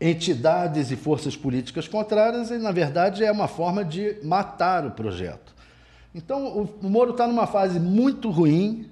entidades 0.00 0.90
e 0.90 0.96
forças 0.96 1.36
políticas 1.36 1.86
contrárias, 1.86 2.50
e, 2.50 2.56
na 2.56 2.72
verdade, 2.72 3.22
é 3.22 3.30
uma 3.30 3.46
forma 3.46 3.84
de 3.84 4.16
matar 4.22 4.86
o 4.86 4.90
projeto. 4.92 5.54
Então, 6.14 6.70
o 6.82 6.88
Moro 6.88 7.10
está 7.10 7.26
numa 7.26 7.46
fase 7.46 7.78
muito 7.78 8.30
ruim, 8.30 8.88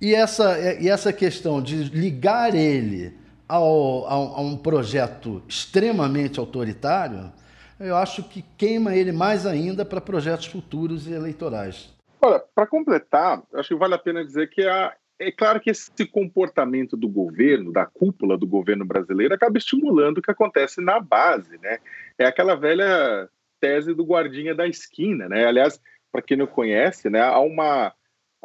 e 0.00 0.14
essa, 0.14 0.58
e 0.80 0.88
essa 0.88 1.12
questão 1.12 1.62
de 1.62 1.84
ligar 1.84 2.54
ele 2.54 3.14
ao, 3.48 4.06
a, 4.06 4.12
a 4.12 4.40
um 4.40 4.56
projeto 4.56 5.42
extremamente 5.48 6.38
autoritário, 6.38 7.32
eu 7.78 7.96
acho 7.96 8.22
que 8.22 8.42
queima 8.56 8.94
ele 8.94 9.12
mais 9.12 9.46
ainda 9.46 9.84
para 9.84 10.00
projetos 10.00 10.46
futuros 10.46 11.06
e 11.06 11.12
eleitorais. 11.12 11.94
Olha, 12.20 12.42
para 12.54 12.66
completar, 12.66 13.42
acho 13.54 13.68
que 13.68 13.74
vale 13.74 13.94
a 13.94 13.98
pena 13.98 14.24
dizer 14.24 14.48
que 14.48 14.62
a 14.66 14.94
é 15.18 15.32
claro 15.32 15.60
que 15.60 15.70
esse 15.70 15.90
comportamento 16.06 16.94
do 16.94 17.08
governo, 17.08 17.72
da 17.72 17.86
cúpula 17.86 18.36
do 18.36 18.46
governo 18.46 18.84
brasileiro, 18.84 19.32
acaba 19.32 19.56
estimulando 19.56 20.18
o 20.18 20.22
que 20.22 20.30
acontece 20.30 20.80
na 20.80 21.00
base, 21.00 21.58
né? 21.58 21.78
É 22.18 22.26
aquela 22.26 22.54
velha 22.54 23.28
tese 23.58 23.94
do 23.94 24.04
guardinha 24.04 24.54
da 24.54 24.66
esquina, 24.66 25.26
né? 25.26 25.46
Aliás, 25.46 25.80
para 26.12 26.20
quem 26.20 26.36
não 26.36 26.46
conhece, 26.46 27.08
né, 27.08 27.20
há 27.22 27.38
uma, 27.40 27.92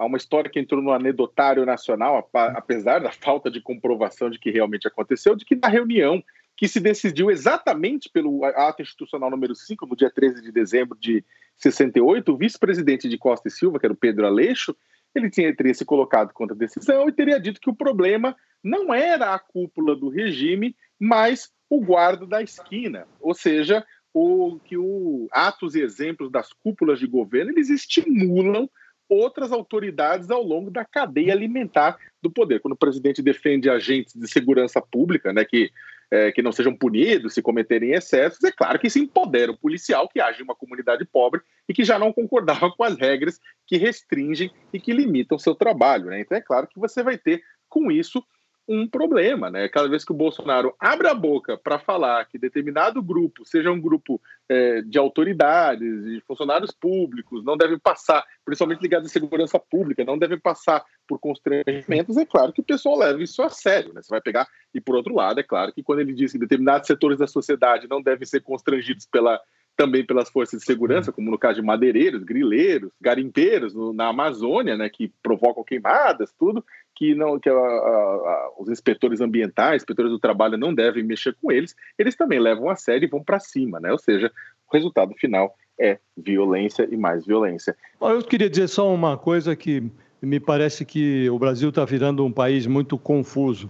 há 0.01 0.05
uma 0.05 0.17
história 0.17 0.49
que 0.49 0.59
entrou 0.59 0.81
no 0.81 0.91
anedotário 0.91 1.63
nacional, 1.63 2.27
apesar 2.33 2.99
da 2.99 3.11
falta 3.11 3.51
de 3.51 3.61
comprovação 3.61 4.31
de 4.31 4.39
que 4.39 4.49
realmente 4.49 4.87
aconteceu, 4.87 5.35
de 5.35 5.45
que 5.45 5.55
na 5.55 5.67
reunião 5.67 6.23
que 6.57 6.67
se 6.67 6.79
decidiu 6.79 7.29
exatamente 7.29 8.09
pelo 8.09 8.43
ato 8.43 8.81
institucional 8.81 9.29
número 9.29 9.53
5, 9.53 9.85
no 9.85 9.95
dia 9.95 10.09
13 10.09 10.41
de 10.41 10.51
dezembro 10.51 10.97
de 10.99 11.23
68, 11.57 12.33
o 12.33 12.37
vice-presidente 12.37 13.07
de 13.07 13.17
Costa 13.17 13.47
e 13.47 13.51
Silva, 13.51 13.79
que 13.79 13.85
era 13.85 13.93
o 13.93 13.97
Pedro 13.97 14.25
Aleixo, 14.25 14.75
ele 15.13 15.29
tinha, 15.29 15.55
teria 15.55 15.73
se 15.73 15.85
colocado 15.85 16.33
contra 16.33 16.55
a 16.55 16.59
decisão 16.59 17.07
e 17.07 17.11
teria 17.11 17.39
dito 17.39 17.61
que 17.61 17.69
o 17.69 17.75
problema 17.75 18.35
não 18.63 18.91
era 18.91 19.35
a 19.35 19.39
cúpula 19.39 19.95
do 19.95 20.09
regime, 20.09 20.75
mas 20.99 21.51
o 21.69 21.79
guarda 21.79 22.25
da 22.25 22.41
esquina, 22.41 23.07
ou 23.19 23.35
seja, 23.35 23.85
o 24.13 24.59
que 24.63 24.77
o 24.77 25.27
atos 25.31 25.75
e 25.75 25.81
exemplos 25.81 26.31
das 26.31 26.51
cúpulas 26.51 26.99
de 26.99 27.07
governo 27.07 27.51
eles 27.51 27.69
estimulam 27.69 28.67
outras 29.11 29.51
autoridades 29.51 30.31
ao 30.31 30.41
longo 30.41 30.71
da 30.71 30.85
cadeia 30.85 31.33
alimentar 31.33 31.97
do 32.21 32.31
poder. 32.31 32.61
Quando 32.61 32.73
o 32.73 32.77
presidente 32.77 33.21
defende 33.21 33.69
agentes 33.69 34.15
de 34.15 34.25
segurança 34.25 34.81
pública, 34.81 35.33
né, 35.33 35.43
que 35.43 35.69
é, 36.13 36.29
que 36.29 36.41
não 36.41 36.51
sejam 36.51 36.75
punidos 36.75 37.33
se 37.33 37.41
cometerem 37.41 37.93
excessos, 37.93 38.43
é 38.43 38.51
claro 38.51 38.77
que 38.77 38.89
se 38.89 38.99
empodera 38.99 39.49
o 39.49 39.57
policial 39.57 40.09
que 40.09 40.19
age 40.19 40.41
em 40.41 40.43
uma 40.43 40.53
comunidade 40.53 41.05
pobre 41.05 41.39
e 41.69 41.73
que 41.73 41.85
já 41.85 41.97
não 41.97 42.11
concordava 42.11 42.69
com 42.69 42.83
as 42.83 42.97
regras 42.97 43.39
que 43.65 43.77
restringem 43.77 44.51
e 44.73 44.79
que 44.79 44.91
limitam 44.91 45.39
seu 45.39 45.55
trabalho. 45.55 46.07
Né? 46.07 46.19
Então 46.19 46.37
é 46.37 46.41
claro 46.41 46.67
que 46.67 46.77
você 46.77 47.01
vai 47.01 47.17
ter 47.17 47.41
com 47.69 47.89
isso 47.89 48.21
um 48.67 48.87
problema, 48.87 49.49
né? 49.49 49.67
Cada 49.67 49.89
vez 49.89 50.05
que 50.05 50.11
o 50.11 50.15
Bolsonaro 50.15 50.73
abre 50.79 51.07
a 51.07 51.13
boca 51.13 51.57
para 51.57 51.79
falar 51.79 52.25
que 52.25 52.37
determinado 52.37 53.01
grupo, 53.01 53.45
seja 53.45 53.71
um 53.71 53.79
grupo 53.79 54.21
é, 54.47 54.81
de 54.81 54.97
autoridades, 54.97 56.05
de 56.05 56.21
funcionários 56.27 56.71
públicos, 56.71 57.43
não 57.43 57.57
deve 57.57 57.77
passar, 57.77 58.23
principalmente 58.45 58.81
ligados 58.81 59.09
à 59.09 59.11
segurança 59.11 59.59
pública, 59.59 60.05
não 60.05 60.17
deve 60.17 60.37
passar 60.37 60.83
por 61.07 61.19
constrangimentos, 61.19 62.15
é 62.17 62.25
claro 62.25 62.53
que 62.53 62.61
o 62.61 62.65
pessoal 62.65 62.97
leva 62.97 63.21
isso 63.21 63.41
a 63.41 63.49
sério, 63.49 63.93
né? 63.93 64.01
Você 64.01 64.09
vai 64.09 64.21
pegar, 64.21 64.47
e 64.73 64.79
por 64.79 64.95
outro 64.95 65.13
lado, 65.13 65.39
é 65.39 65.43
claro 65.43 65.73
que 65.73 65.83
quando 65.83 65.99
ele 65.99 66.13
diz 66.13 66.31
que 66.31 66.39
determinados 66.39 66.87
setores 66.87 67.17
da 67.17 67.27
sociedade 67.27 67.87
não 67.89 68.01
devem 68.01 68.25
ser 68.25 68.41
constrangidos 68.41 69.05
pela 69.05 69.39
também 69.81 70.05
pelas 70.05 70.29
forças 70.29 70.59
de 70.59 70.65
segurança, 70.65 71.11
como 71.11 71.31
no 71.31 71.39
caso 71.39 71.59
de 71.59 71.65
madeireiros, 71.65 72.23
grileiros, 72.23 72.91
garimpeiros 73.01 73.73
no, 73.73 73.91
na 73.91 74.09
Amazônia, 74.09 74.77
né, 74.77 74.87
que 74.89 75.11
provocam 75.23 75.63
queimadas, 75.63 76.31
tudo 76.37 76.63
que 76.95 77.15
não 77.15 77.39
que 77.39 77.49
a, 77.49 77.53
a, 77.53 77.57
a, 77.57 78.51
os 78.59 78.69
inspetores 78.69 79.21
ambientais, 79.21 79.81
inspetores 79.81 80.11
do 80.11 80.19
trabalho 80.19 80.55
não 80.55 80.71
devem 80.71 81.03
mexer 81.03 81.35
com 81.41 81.51
eles, 81.51 81.75
eles 81.97 82.15
também 82.15 82.39
levam 82.39 82.69
a 82.69 82.75
sério 82.75 83.07
e 83.07 83.09
vão 83.09 83.23
para 83.23 83.39
cima, 83.39 83.79
né? 83.79 83.91
Ou 83.91 83.97
seja, 83.97 84.31
o 84.71 84.73
resultado 84.75 85.15
final 85.15 85.55
é 85.79 85.97
violência 86.15 86.87
e 86.91 86.95
mais 86.95 87.25
violência. 87.25 87.75
Eu 87.99 88.21
queria 88.21 88.51
dizer 88.51 88.67
só 88.67 88.93
uma 88.93 89.17
coisa 89.17 89.55
que 89.55 89.83
me 90.21 90.39
parece 90.39 90.85
que 90.85 91.27
o 91.31 91.39
Brasil 91.39 91.69
está 91.69 91.83
virando 91.85 92.23
um 92.23 92.31
país 92.31 92.67
muito 92.67 92.99
confuso. 92.99 93.67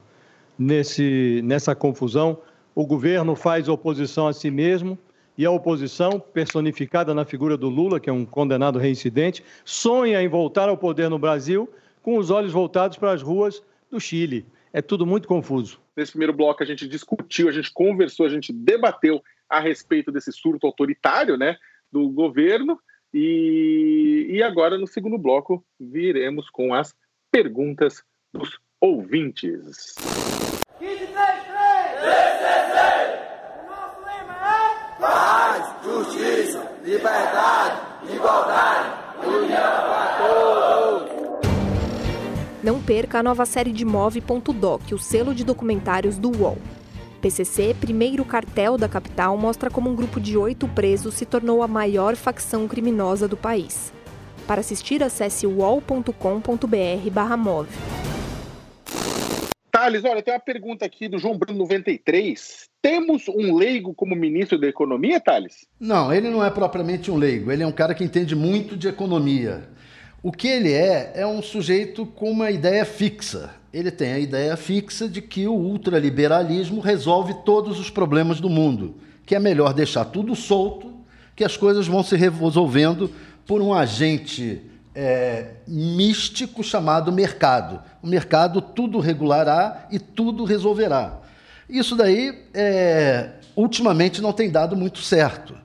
Nesse, 0.59 1.41
nessa 1.45 1.73
confusão, 1.73 2.37
o 2.75 2.85
governo 2.85 3.33
faz 3.33 3.69
oposição 3.69 4.27
a 4.27 4.33
si 4.33 4.51
mesmo 4.51 4.99
e 5.37 5.45
a 5.45 5.51
oposição, 5.51 6.19
personificada 6.19 7.13
na 7.13 7.25
figura 7.25 7.57
do 7.57 7.69
Lula, 7.69 7.99
que 7.99 8.09
é 8.09 8.13
um 8.13 8.25
condenado 8.25 8.77
reincidente, 8.77 9.43
sonha 9.63 10.21
em 10.21 10.27
voltar 10.27 10.69
ao 10.69 10.77
poder 10.77 11.09
no 11.09 11.17
Brasil 11.17 11.69
com 12.01 12.17
os 12.17 12.29
olhos 12.29 12.51
voltados 12.51 12.97
para 12.97 13.11
as 13.11 13.21
ruas 13.21 13.63
do 13.89 13.99
Chile. 13.99 14.45
É 14.73 14.81
tudo 14.81 15.05
muito 15.05 15.27
confuso. 15.27 15.79
Nesse 15.95 16.11
primeiro 16.11 16.33
bloco 16.33 16.63
a 16.63 16.65
gente 16.65 16.87
discutiu, 16.87 17.49
a 17.49 17.51
gente 17.51 17.71
conversou, 17.73 18.25
a 18.25 18.29
gente 18.29 18.53
debateu 18.53 19.21
a 19.49 19.59
respeito 19.59 20.11
desse 20.11 20.31
surto 20.31 20.65
autoritário 20.65 21.37
né, 21.37 21.57
do 21.91 22.09
governo. 22.09 22.79
E, 23.13 24.27
e 24.29 24.41
agora, 24.41 24.77
no 24.77 24.87
segundo 24.87 25.17
bloco, 25.17 25.63
viremos 25.79 26.49
com 26.49 26.73
as 26.73 26.95
perguntas 27.29 28.01
dos 28.33 28.57
ouvintes. 28.79 29.95
Justiça, 35.83 36.71
liberdade, 36.83 37.81
igualdade, 38.13 38.89
união 39.25 39.61
para 39.61 40.17
todos. 40.17 41.11
Não 42.63 42.81
perca 42.81 43.19
a 43.19 43.23
nova 43.23 43.45
série 43.45 43.71
de 43.71 43.83
Move.doc, 43.83 44.91
o 44.91 44.97
selo 44.97 45.33
de 45.33 45.43
documentários 45.43 46.17
do 46.17 46.29
UOL. 46.29 46.57
PCC, 47.21 47.75
primeiro 47.79 48.25
cartel 48.25 48.77
da 48.77 48.87
capital, 48.87 49.37
mostra 49.37 49.69
como 49.69 49.89
um 49.89 49.95
grupo 49.95 50.19
de 50.19 50.37
oito 50.37 50.67
presos 50.67 51.13
se 51.15 51.25
tornou 51.25 51.61
a 51.61 51.67
maior 51.67 52.15
facção 52.15 52.67
criminosa 52.67 53.27
do 53.27 53.37
país. 53.37 53.93
Para 54.47 54.61
assistir, 54.61 55.03
acesse 55.03 55.45
uol.com.br 55.45 56.11
move. 57.37 58.10
Thales, 59.81 60.05
olha, 60.05 60.21
tem 60.21 60.31
uma 60.31 60.39
pergunta 60.39 60.85
aqui 60.85 61.07
do 61.07 61.17
João 61.17 61.35
Bruno 61.35 61.57
93. 61.57 62.69
Temos 62.83 63.27
um 63.27 63.55
leigo 63.55 63.95
como 63.95 64.15
ministro 64.15 64.59
da 64.59 64.67
Economia, 64.67 65.19
Thales? 65.19 65.65
Não, 65.79 66.13
ele 66.13 66.29
não 66.29 66.45
é 66.45 66.51
propriamente 66.51 67.09
um 67.09 67.17
leigo. 67.17 67.51
Ele 67.51 67.63
é 67.63 67.65
um 67.65 67.71
cara 67.71 67.95
que 67.95 68.03
entende 68.03 68.35
muito 68.35 68.77
de 68.77 68.87
economia. 68.87 69.67
O 70.21 70.31
que 70.31 70.47
ele 70.47 70.71
é, 70.71 71.13
é 71.15 71.25
um 71.25 71.41
sujeito 71.41 72.05
com 72.05 72.29
uma 72.29 72.51
ideia 72.51 72.85
fixa. 72.85 73.55
Ele 73.73 73.89
tem 73.89 74.11
a 74.11 74.19
ideia 74.19 74.55
fixa 74.55 75.09
de 75.09 75.19
que 75.19 75.47
o 75.47 75.53
ultraliberalismo 75.53 76.79
resolve 76.79 77.33
todos 77.43 77.79
os 77.79 77.89
problemas 77.89 78.39
do 78.39 78.51
mundo, 78.51 78.97
que 79.25 79.33
é 79.33 79.39
melhor 79.39 79.73
deixar 79.73 80.05
tudo 80.05 80.35
solto, 80.35 80.93
que 81.35 81.43
as 81.43 81.57
coisas 81.57 81.87
vão 81.87 82.03
se 82.03 82.15
resolvendo 82.15 83.09
por 83.47 83.63
um 83.63 83.73
agente 83.73 84.61
é, 84.95 85.53
místico 85.67 86.63
chamado 86.63 87.11
mercado. 87.11 87.81
O 88.01 88.07
mercado 88.07 88.61
tudo 88.61 88.99
regulará 88.99 89.87
e 89.91 89.99
tudo 89.99 90.43
resolverá. 90.43 91.19
Isso 91.69 91.95
daí, 91.95 92.47
é, 92.53 93.31
ultimamente, 93.55 94.21
não 94.21 94.33
tem 94.33 94.49
dado 94.49 94.75
muito 94.75 94.99
certo 94.99 95.61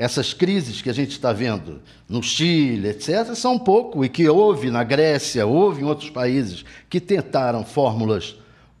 essas 0.00 0.32
crises 0.32 0.80
que 0.80 0.88
a 0.88 0.94
gente 0.94 1.10
está 1.10 1.30
vendo 1.30 1.82
no 2.08 2.22
Chile, 2.22 2.88
etc., 2.88 3.34
são 3.34 3.56
um 3.56 3.58
pouco, 3.58 4.02
e 4.02 4.08
que 4.08 4.26
houve 4.26 4.70
na 4.70 4.82
Grécia, 4.82 5.46
houve 5.46 5.82
em 5.82 5.84
outros 5.84 6.08
países 6.08 6.64
que 6.88 6.98
tentaram 6.98 7.62
fórmulas 7.66 8.34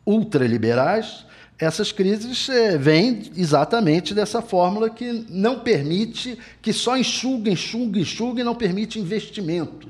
ultraliberais, 0.06 1.26
essas 1.60 1.92
crises 1.92 2.48
é, 2.48 2.78
vêm 2.78 3.30
exatamente 3.36 4.14
dessa 4.14 4.40
fórmula 4.40 4.88
que 4.88 5.26
não 5.28 5.60
permite, 5.60 6.38
que 6.62 6.72
só 6.72 6.96
enxuga, 6.96 7.50
enxuga, 7.50 8.00
enxuga 8.00 8.40
e 8.40 8.44
não 8.44 8.54
permite 8.54 8.98
investimento. 8.98 9.88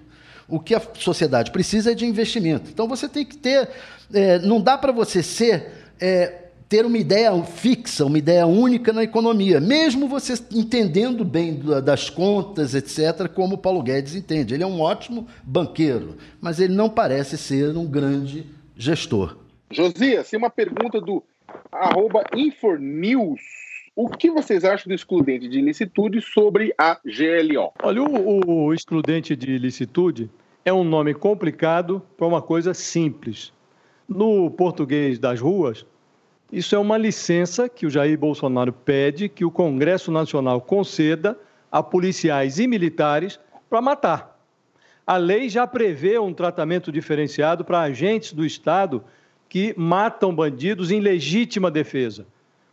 O 0.49 0.59
que 0.59 0.75
a 0.75 0.83
sociedade 0.95 1.53
precisa 1.53 1.93
é 1.93 1.95
de 1.95 2.05
investimento. 2.05 2.69
Então 2.71 2.89
você 2.89 3.09
tem 3.09 3.25
que 3.25 3.37
ter. 3.37 3.69
É, 4.13 4.41
não 4.41 4.61
dá 4.61 4.77
para 4.77 4.91
você 4.91 5.23
ser 5.23 5.71
é, 6.01 6.41
ter 6.69 6.85
uma 6.85 6.99
ideia 6.99 7.33
fixa, 7.45 8.05
uma 8.05 8.19
ideia 8.19 8.47
única 8.47 8.93
na 8.93 9.05
economia, 9.05 9.61
mesmo 9.61 10.09
você 10.09 10.35
entendendo 10.53 11.25
bem 11.25 11.61
das 11.85 12.11
contas, 12.11 12.75
etc., 12.75 13.29
como 13.29 13.55
o 13.55 13.59
Paulo 13.59 13.83
Guedes 13.83 14.17
entende. 14.17 14.55
Ele 14.55 14.65
é 14.65 14.67
um 14.67 14.81
ótimo 14.81 15.29
banqueiro, 15.45 16.17
mas 16.41 16.59
ele 16.59 16.75
não 16.75 16.89
parece 16.89 17.39
ser 17.39 17.77
um 17.77 17.87
grande 17.87 18.45
gestor. 18.77 19.37
Josias, 19.71 20.29
tem 20.29 20.39
uma 20.39 20.51
pergunta 20.51 21.01
do 21.01 21.23
arroba 21.73 22.25
Infornews. 22.35 23.41
O 23.95 24.09
que 24.09 24.31
vocês 24.31 24.65
acham 24.65 24.89
do 24.89 24.95
excludente 24.95 25.49
de 25.49 25.59
ilicitude 25.59 26.21
sobre 26.21 26.73
a 26.79 26.99
GLO? 27.05 27.73
Olha, 27.83 28.03
o, 28.03 28.67
o 28.67 28.75
excludente 28.75 29.35
de 29.37 29.53
ilicitude 29.53 30.31
é 30.65 30.73
um 30.73 30.85
nome 30.85 31.13
complicado 31.15 32.03
para 32.17 32.27
uma 32.27 32.41
coisa 32.41 32.73
simples. 32.73 33.53
No 34.09 34.51
português 34.51 35.19
das 35.19 35.41
ruas, 35.41 35.85
isso 36.53 36.75
é 36.75 36.79
uma 36.79 36.97
licença 36.97 37.69
que 37.69 37.87
o 37.87 37.91
Jair 37.91 38.19
Bolsonaro 38.19 38.73
pede 38.73 39.29
que 39.29 39.45
o 39.45 39.51
Congresso 39.51 40.11
Nacional 40.11 40.61
conceda 40.61 41.39
a 41.71 41.83
policiais 41.83 42.59
e 42.59 42.67
militares 42.67 43.39
para 43.69 43.81
matar. 43.81 44.41
A 45.07 45.17
lei 45.17 45.49
já 45.49 45.67
prevê 45.67 46.19
um 46.19 46.33
tratamento 46.33 46.91
diferenciado 46.91 47.65
para 47.65 47.81
agentes 47.81 48.33
do 48.33 48.45
Estado 48.45 49.05
que 49.51 49.75
matam 49.77 50.33
bandidos 50.33 50.93
em 50.93 51.01
legítima 51.01 51.73
defesa. 51.73 52.25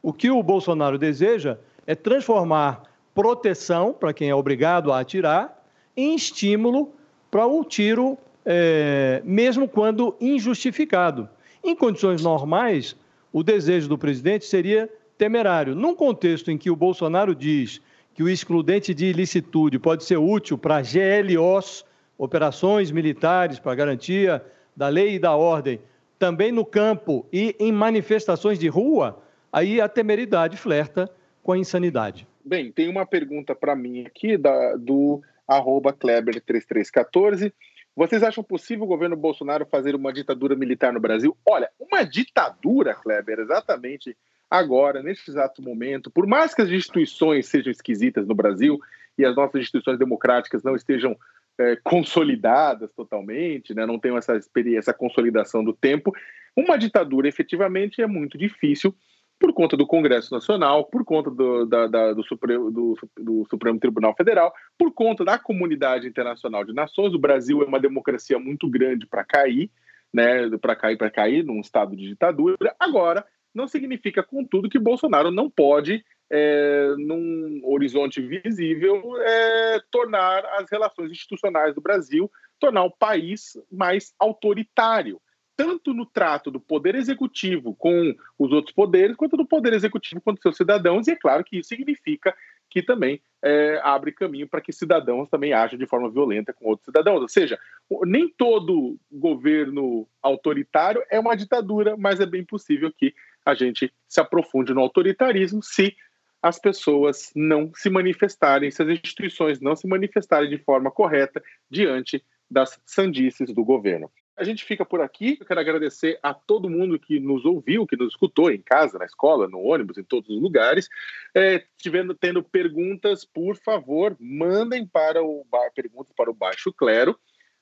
O 0.02 0.14
que 0.14 0.30
o 0.30 0.44
Bolsonaro 0.44 0.98
deseja 0.98 1.58
é 1.88 1.96
transformar 1.96 2.84
proteção 3.16 3.92
para 3.92 4.14
quem 4.14 4.30
é 4.30 4.36
obrigado 4.36 4.94
a 4.94 5.00
atirar 5.00 5.60
em 5.98 6.14
estímulo 6.14 6.94
para 7.32 7.48
o 7.48 7.64
tiro, 7.66 8.16
é, 8.46 9.24
mesmo 9.26 9.68
quando 9.68 10.16
injustificado. 10.22 11.28
Em 11.64 11.76
condições 11.76 12.22
normais, 12.22 12.96
o 13.34 13.42
desejo 13.42 13.90
do 13.90 13.98
presidente 13.98 14.46
seria 14.46 14.88
temerário. 15.18 15.74
Num 15.74 15.96
contexto 15.96 16.52
em 16.52 16.60
que 16.60 16.70
o 16.70 16.76
Bolsonaro 16.76 17.34
diz 17.34 17.82
que 18.14 18.22
o 18.22 18.30
excludente 18.30 18.94
de 18.94 19.08
ilicitude 19.08 19.80
pode 19.80 20.04
ser 20.04 20.18
útil 20.18 20.60
para 20.60 20.84
GLOs, 20.84 21.84
operações 22.20 22.92
militares 22.92 23.58
para 23.58 23.74
garantia 23.74 24.46
da 24.76 24.90
lei 24.90 25.16
e 25.16 25.20
da 25.20 25.36
ordem, 25.36 25.80
também 26.18 26.52
no 26.52 26.66
campo 26.66 27.26
e 27.32 27.56
em 27.60 27.72
manifestações 27.72 28.60
de 28.60 28.68
rua, 28.68 29.22
aí 29.52 29.80
a 29.80 29.88
temeridade 29.88 30.58
flerta 30.58 31.10
com 31.44 31.52
a 31.52 31.58
insanidade. 31.58 32.28
Bem, 32.44 32.72
tem 32.72 32.90
uma 32.90 33.06
pergunta 33.06 33.56
para 33.56 33.76
mim 33.76 34.06
aqui 34.06 34.38
da, 34.38 34.76
do 34.76 35.22
arroba 35.48 35.94
Kleber3314. 35.94 37.54
Vocês 37.96 38.22
acham 38.22 38.44
possível 38.44 38.86
o 38.86 38.88
governo 38.88 39.16
Bolsonaro 39.16 39.66
fazer 39.66 39.96
uma 39.96 40.14
ditadura 40.14 40.56
militar 40.56 40.94
no 40.94 41.00
Brasil? 41.00 41.36
Olha, 41.46 41.70
uma 41.80 42.04
ditadura, 42.04 42.94
Kleber, 42.94 43.40
exatamente 43.40 44.16
agora, 44.50 45.02
neste 45.02 45.32
exato 45.32 45.62
momento, 45.62 46.12
por 46.12 46.28
mais 46.28 46.54
que 46.54 46.62
as 46.62 46.70
instituições 46.70 47.48
sejam 47.48 47.72
esquisitas 47.72 48.28
no 48.28 48.36
Brasil 48.36 48.80
e 49.18 49.26
as 49.26 49.36
nossas 49.36 49.62
instituições 49.62 49.98
democráticas 49.98 50.64
não 50.64 50.76
estejam 50.76 51.18
é, 51.60 51.76
consolidadas 51.84 52.92
totalmente, 52.94 53.74
né, 53.74 53.86
não 53.86 54.00
tenham 54.00 54.18
essa 54.18 54.36
experiência, 54.36 54.80
essa 54.80 54.94
consolidação 54.94 55.64
do 55.64 55.74
tempo, 55.74 56.14
uma 56.56 56.78
ditadura 56.78 57.28
efetivamente 57.28 58.02
é 58.02 58.08
muito 58.08 58.38
difícil 58.38 58.96
por 59.40 59.54
conta 59.54 59.78
do 59.78 59.86
Congresso 59.86 60.34
Nacional, 60.34 60.86
por 60.86 61.06
conta 61.06 61.30
do, 61.30 61.66
da, 61.66 61.88
da, 61.88 62.14
do, 62.14 62.24
Supremo, 62.24 62.72
do, 62.72 62.98
do, 63.20 63.46
Supremo, 63.50 63.80
Tribunal 63.80 64.16
Federal, 64.16 64.52
por 64.78 64.92
conta 64.92 65.24
da 65.24 65.38
comunidade 65.38 66.08
internacional 66.08 66.64
de 66.64 66.74
nações. 66.74 67.14
O 67.14 67.20
Brasil 67.20 67.62
é 67.62 67.66
uma 67.66 67.80
democracia 67.80 68.40
muito 68.40 68.68
grande 68.68 69.06
para 69.06 69.24
cair, 69.24 69.70
né, 70.12 70.50
para 70.58 70.76
cair, 70.76 70.98
para 70.98 71.12
cair 71.12 71.44
num 71.44 71.60
estado 71.60 71.96
de 71.96 72.08
ditadura. 72.08 72.76
Agora, 72.80 73.24
não 73.54 73.68
significa, 73.68 74.24
contudo, 74.24 74.70
que 74.70 74.80
Bolsonaro 74.80 75.30
não 75.30 75.50
pode, 75.50 76.04
é, 76.30 76.94
num 76.98 77.62
horizonte 77.64 78.22
visível, 78.22 79.02
é, 79.22 79.80
tornar 79.92 80.46
as 80.60 80.70
relações 80.70 81.12
institucionais 81.12 81.74
do 81.74 81.82
Brasil, 81.82 82.32
tornar 82.60 82.84
o 82.84 82.92
país 82.92 83.58
mais 83.72 84.14
autoritário 84.20 85.22
tanto 85.58 85.92
no 85.92 86.06
trato 86.06 86.52
do 86.52 86.60
poder 86.60 86.94
executivo 86.94 87.76
com 87.76 88.16
os 88.38 88.52
outros 88.52 88.74
poderes, 88.74 89.16
quanto 89.16 89.36
do 89.36 89.46
poder 89.46 89.74
executivo 89.74 90.22
com 90.22 90.38
seus 90.38 90.56
cidadãos, 90.56 91.08
e 91.08 91.12
é 91.12 91.16
claro 91.16 91.44
que 91.44 91.58
isso 91.58 91.70
significa 91.70 92.34
que 92.70 92.84
também 92.84 93.20
é, 93.44 93.80
abre 93.84 94.12
caminho 94.12 94.48
para 94.48 94.62
que 94.62 94.72
cidadãos 94.72 95.30
também 95.30 95.54
ajam 95.54 95.80
de 95.80 95.88
forma 95.88 96.12
violenta 96.12 96.54
com 96.54 96.66
outros 96.66 96.86
cidadãos. 96.86 97.22
Ou 97.22 97.30
seja, 97.30 97.58
nem 98.06 98.30
todo 98.30 99.00
governo 99.12 100.08
autoritário 100.22 101.02
é 101.10 101.20
uma 101.20 101.36
ditadura, 101.36 101.96
mas 101.98 102.20
é 102.20 102.26
bem 102.26 102.44
possível 102.44 102.92
que 102.96 103.16
a 103.44 103.56
gente 103.56 103.92
se 104.08 104.20
aprofunde 104.20 104.74
no 104.74 104.82
autoritarismo 104.82 105.64
se 105.64 105.96
as 106.42 106.60
pessoas 106.60 107.32
não 107.36 107.72
se 107.74 107.90
manifestarem, 107.90 108.72
se 108.72 108.82
as 108.82 108.90
instituições 108.90 109.60
não 109.60 109.76
se 109.76 109.88
manifestarem 109.88 110.50
de 110.50 110.58
forma 110.58 110.92
correta 110.92 111.42
diante 111.70 112.24
das 112.50 112.80
sandices 112.86 113.54
do 113.54 113.64
governo. 113.64 114.10
A 114.38 114.44
gente 114.44 114.64
fica 114.64 114.86
por 114.86 115.02
aqui. 115.02 115.36
Eu 115.40 115.46
quero 115.48 115.60
agradecer 115.60 116.20
a 116.22 116.32
todo 116.32 116.70
mundo 116.70 117.00
que 117.00 117.20
nos 117.20 117.44
ouviu, 117.44 117.88
que 117.88 117.98
nos 117.98 118.10
escutou 118.10 118.52
em 118.52 118.62
casa, 118.62 119.00
na 119.00 119.06
escola, 119.06 119.48
no 119.48 119.60
ônibus, 119.60 119.98
em 119.98 120.04
todos 120.04 120.30
os 120.30 120.40
lugares. 120.40 120.88
É, 121.34 121.64
tivendo, 121.78 122.14
tendo 122.14 122.44
perguntas, 122.44 123.26
por 123.26 123.58
favor, 123.58 124.16
mandem 124.20 124.86
para 124.86 125.24
o 125.24 125.44
perguntas 125.74 126.14
para 126.16 126.30
o 126.30 126.36
Baixo 126.36 126.72
Clero. 126.72 127.18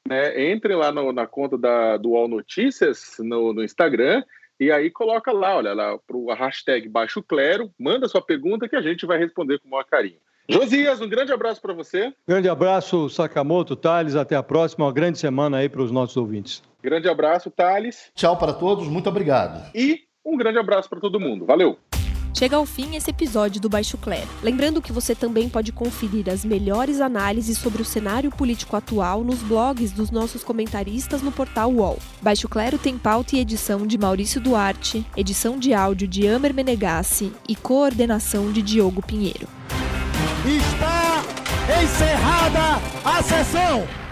Né? 0.05 0.51
Entre 0.51 0.75
lá 0.75 0.91
no, 0.91 1.13
na 1.13 1.25
conta 1.25 1.57
da, 1.57 1.95
do 1.95 2.13
All 2.15 2.27
Notícias 2.27 3.15
no, 3.19 3.53
no 3.53 3.63
Instagram 3.63 4.21
e 4.59 4.71
aí 4.71 4.89
coloca 4.89 5.31
lá, 5.31 5.57
olha 5.57 5.73
lá, 5.73 5.97
para 6.05 6.17
o 6.17 6.33
hashtag 6.33 6.87
Baixo 6.87 7.21
Clero, 7.21 7.69
manda 7.79 8.07
sua 8.07 8.21
pergunta 8.21 8.69
que 8.69 8.75
a 8.75 8.81
gente 8.81 9.05
vai 9.05 9.17
responder 9.17 9.59
com 9.59 9.67
o 9.67 9.71
maior 9.71 9.85
carinho. 9.85 10.17
Josias, 10.47 11.01
um 11.01 11.09
grande 11.09 11.31
abraço 11.31 11.61
para 11.61 11.73
você. 11.73 12.13
Grande 12.27 12.47
abraço, 12.47 13.09
Sakamoto, 13.09 13.75
Thales. 13.75 14.15
Até 14.15 14.35
a 14.35 14.43
próxima. 14.43 14.85
Uma 14.85 14.93
grande 14.93 15.17
semana 15.17 15.57
aí 15.57 15.67
para 15.67 15.81
os 15.81 15.91
nossos 15.91 16.15
ouvintes. 16.15 16.61
Grande 16.83 17.09
abraço, 17.09 17.49
Thales. 17.49 18.11
Tchau 18.13 18.37
para 18.37 18.53
todos, 18.53 18.87
muito 18.87 19.09
obrigado. 19.09 19.71
E 19.73 20.01
um 20.23 20.37
grande 20.37 20.59
abraço 20.59 20.87
para 20.87 20.99
todo 20.99 21.19
mundo. 21.19 21.45
Valeu. 21.45 21.79
Chega 22.37 22.57
ao 22.57 22.65
fim 22.65 22.97
esse 22.97 23.09
episódio 23.09 23.61
do 23.61 23.69
Baixo 23.69 23.97
Clero. 23.97 24.27
Lembrando 24.43 24.81
que 24.81 24.91
você 24.91 25.15
também 25.15 25.47
pode 25.47 25.71
conferir 25.71 26.29
as 26.29 26.43
melhores 26.43 26.99
análises 26.99 27.57
sobre 27.57 27.81
o 27.81 27.85
cenário 27.85 28.29
político 28.29 28.75
atual 28.75 29.23
nos 29.23 29.39
blogs 29.41 29.93
dos 29.93 30.11
nossos 30.11 30.43
comentaristas 30.43 31.21
no 31.21 31.31
portal 31.31 31.71
UOL. 31.71 31.97
Baixo 32.21 32.49
Clero 32.49 32.77
tem 32.77 32.97
pauta 32.97 33.37
e 33.37 33.39
edição 33.39 33.87
de 33.87 33.97
Maurício 33.97 34.41
Duarte, 34.41 35.05
edição 35.15 35.57
de 35.57 35.73
áudio 35.73 36.09
de 36.09 36.27
Amer 36.27 36.53
Menegassi 36.53 37.31
e 37.47 37.55
coordenação 37.55 38.51
de 38.51 38.61
Diogo 38.61 39.01
Pinheiro. 39.01 39.47
Está 40.45 41.23
encerrada 41.81 42.81
a 43.05 43.23
sessão. 43.23 44.04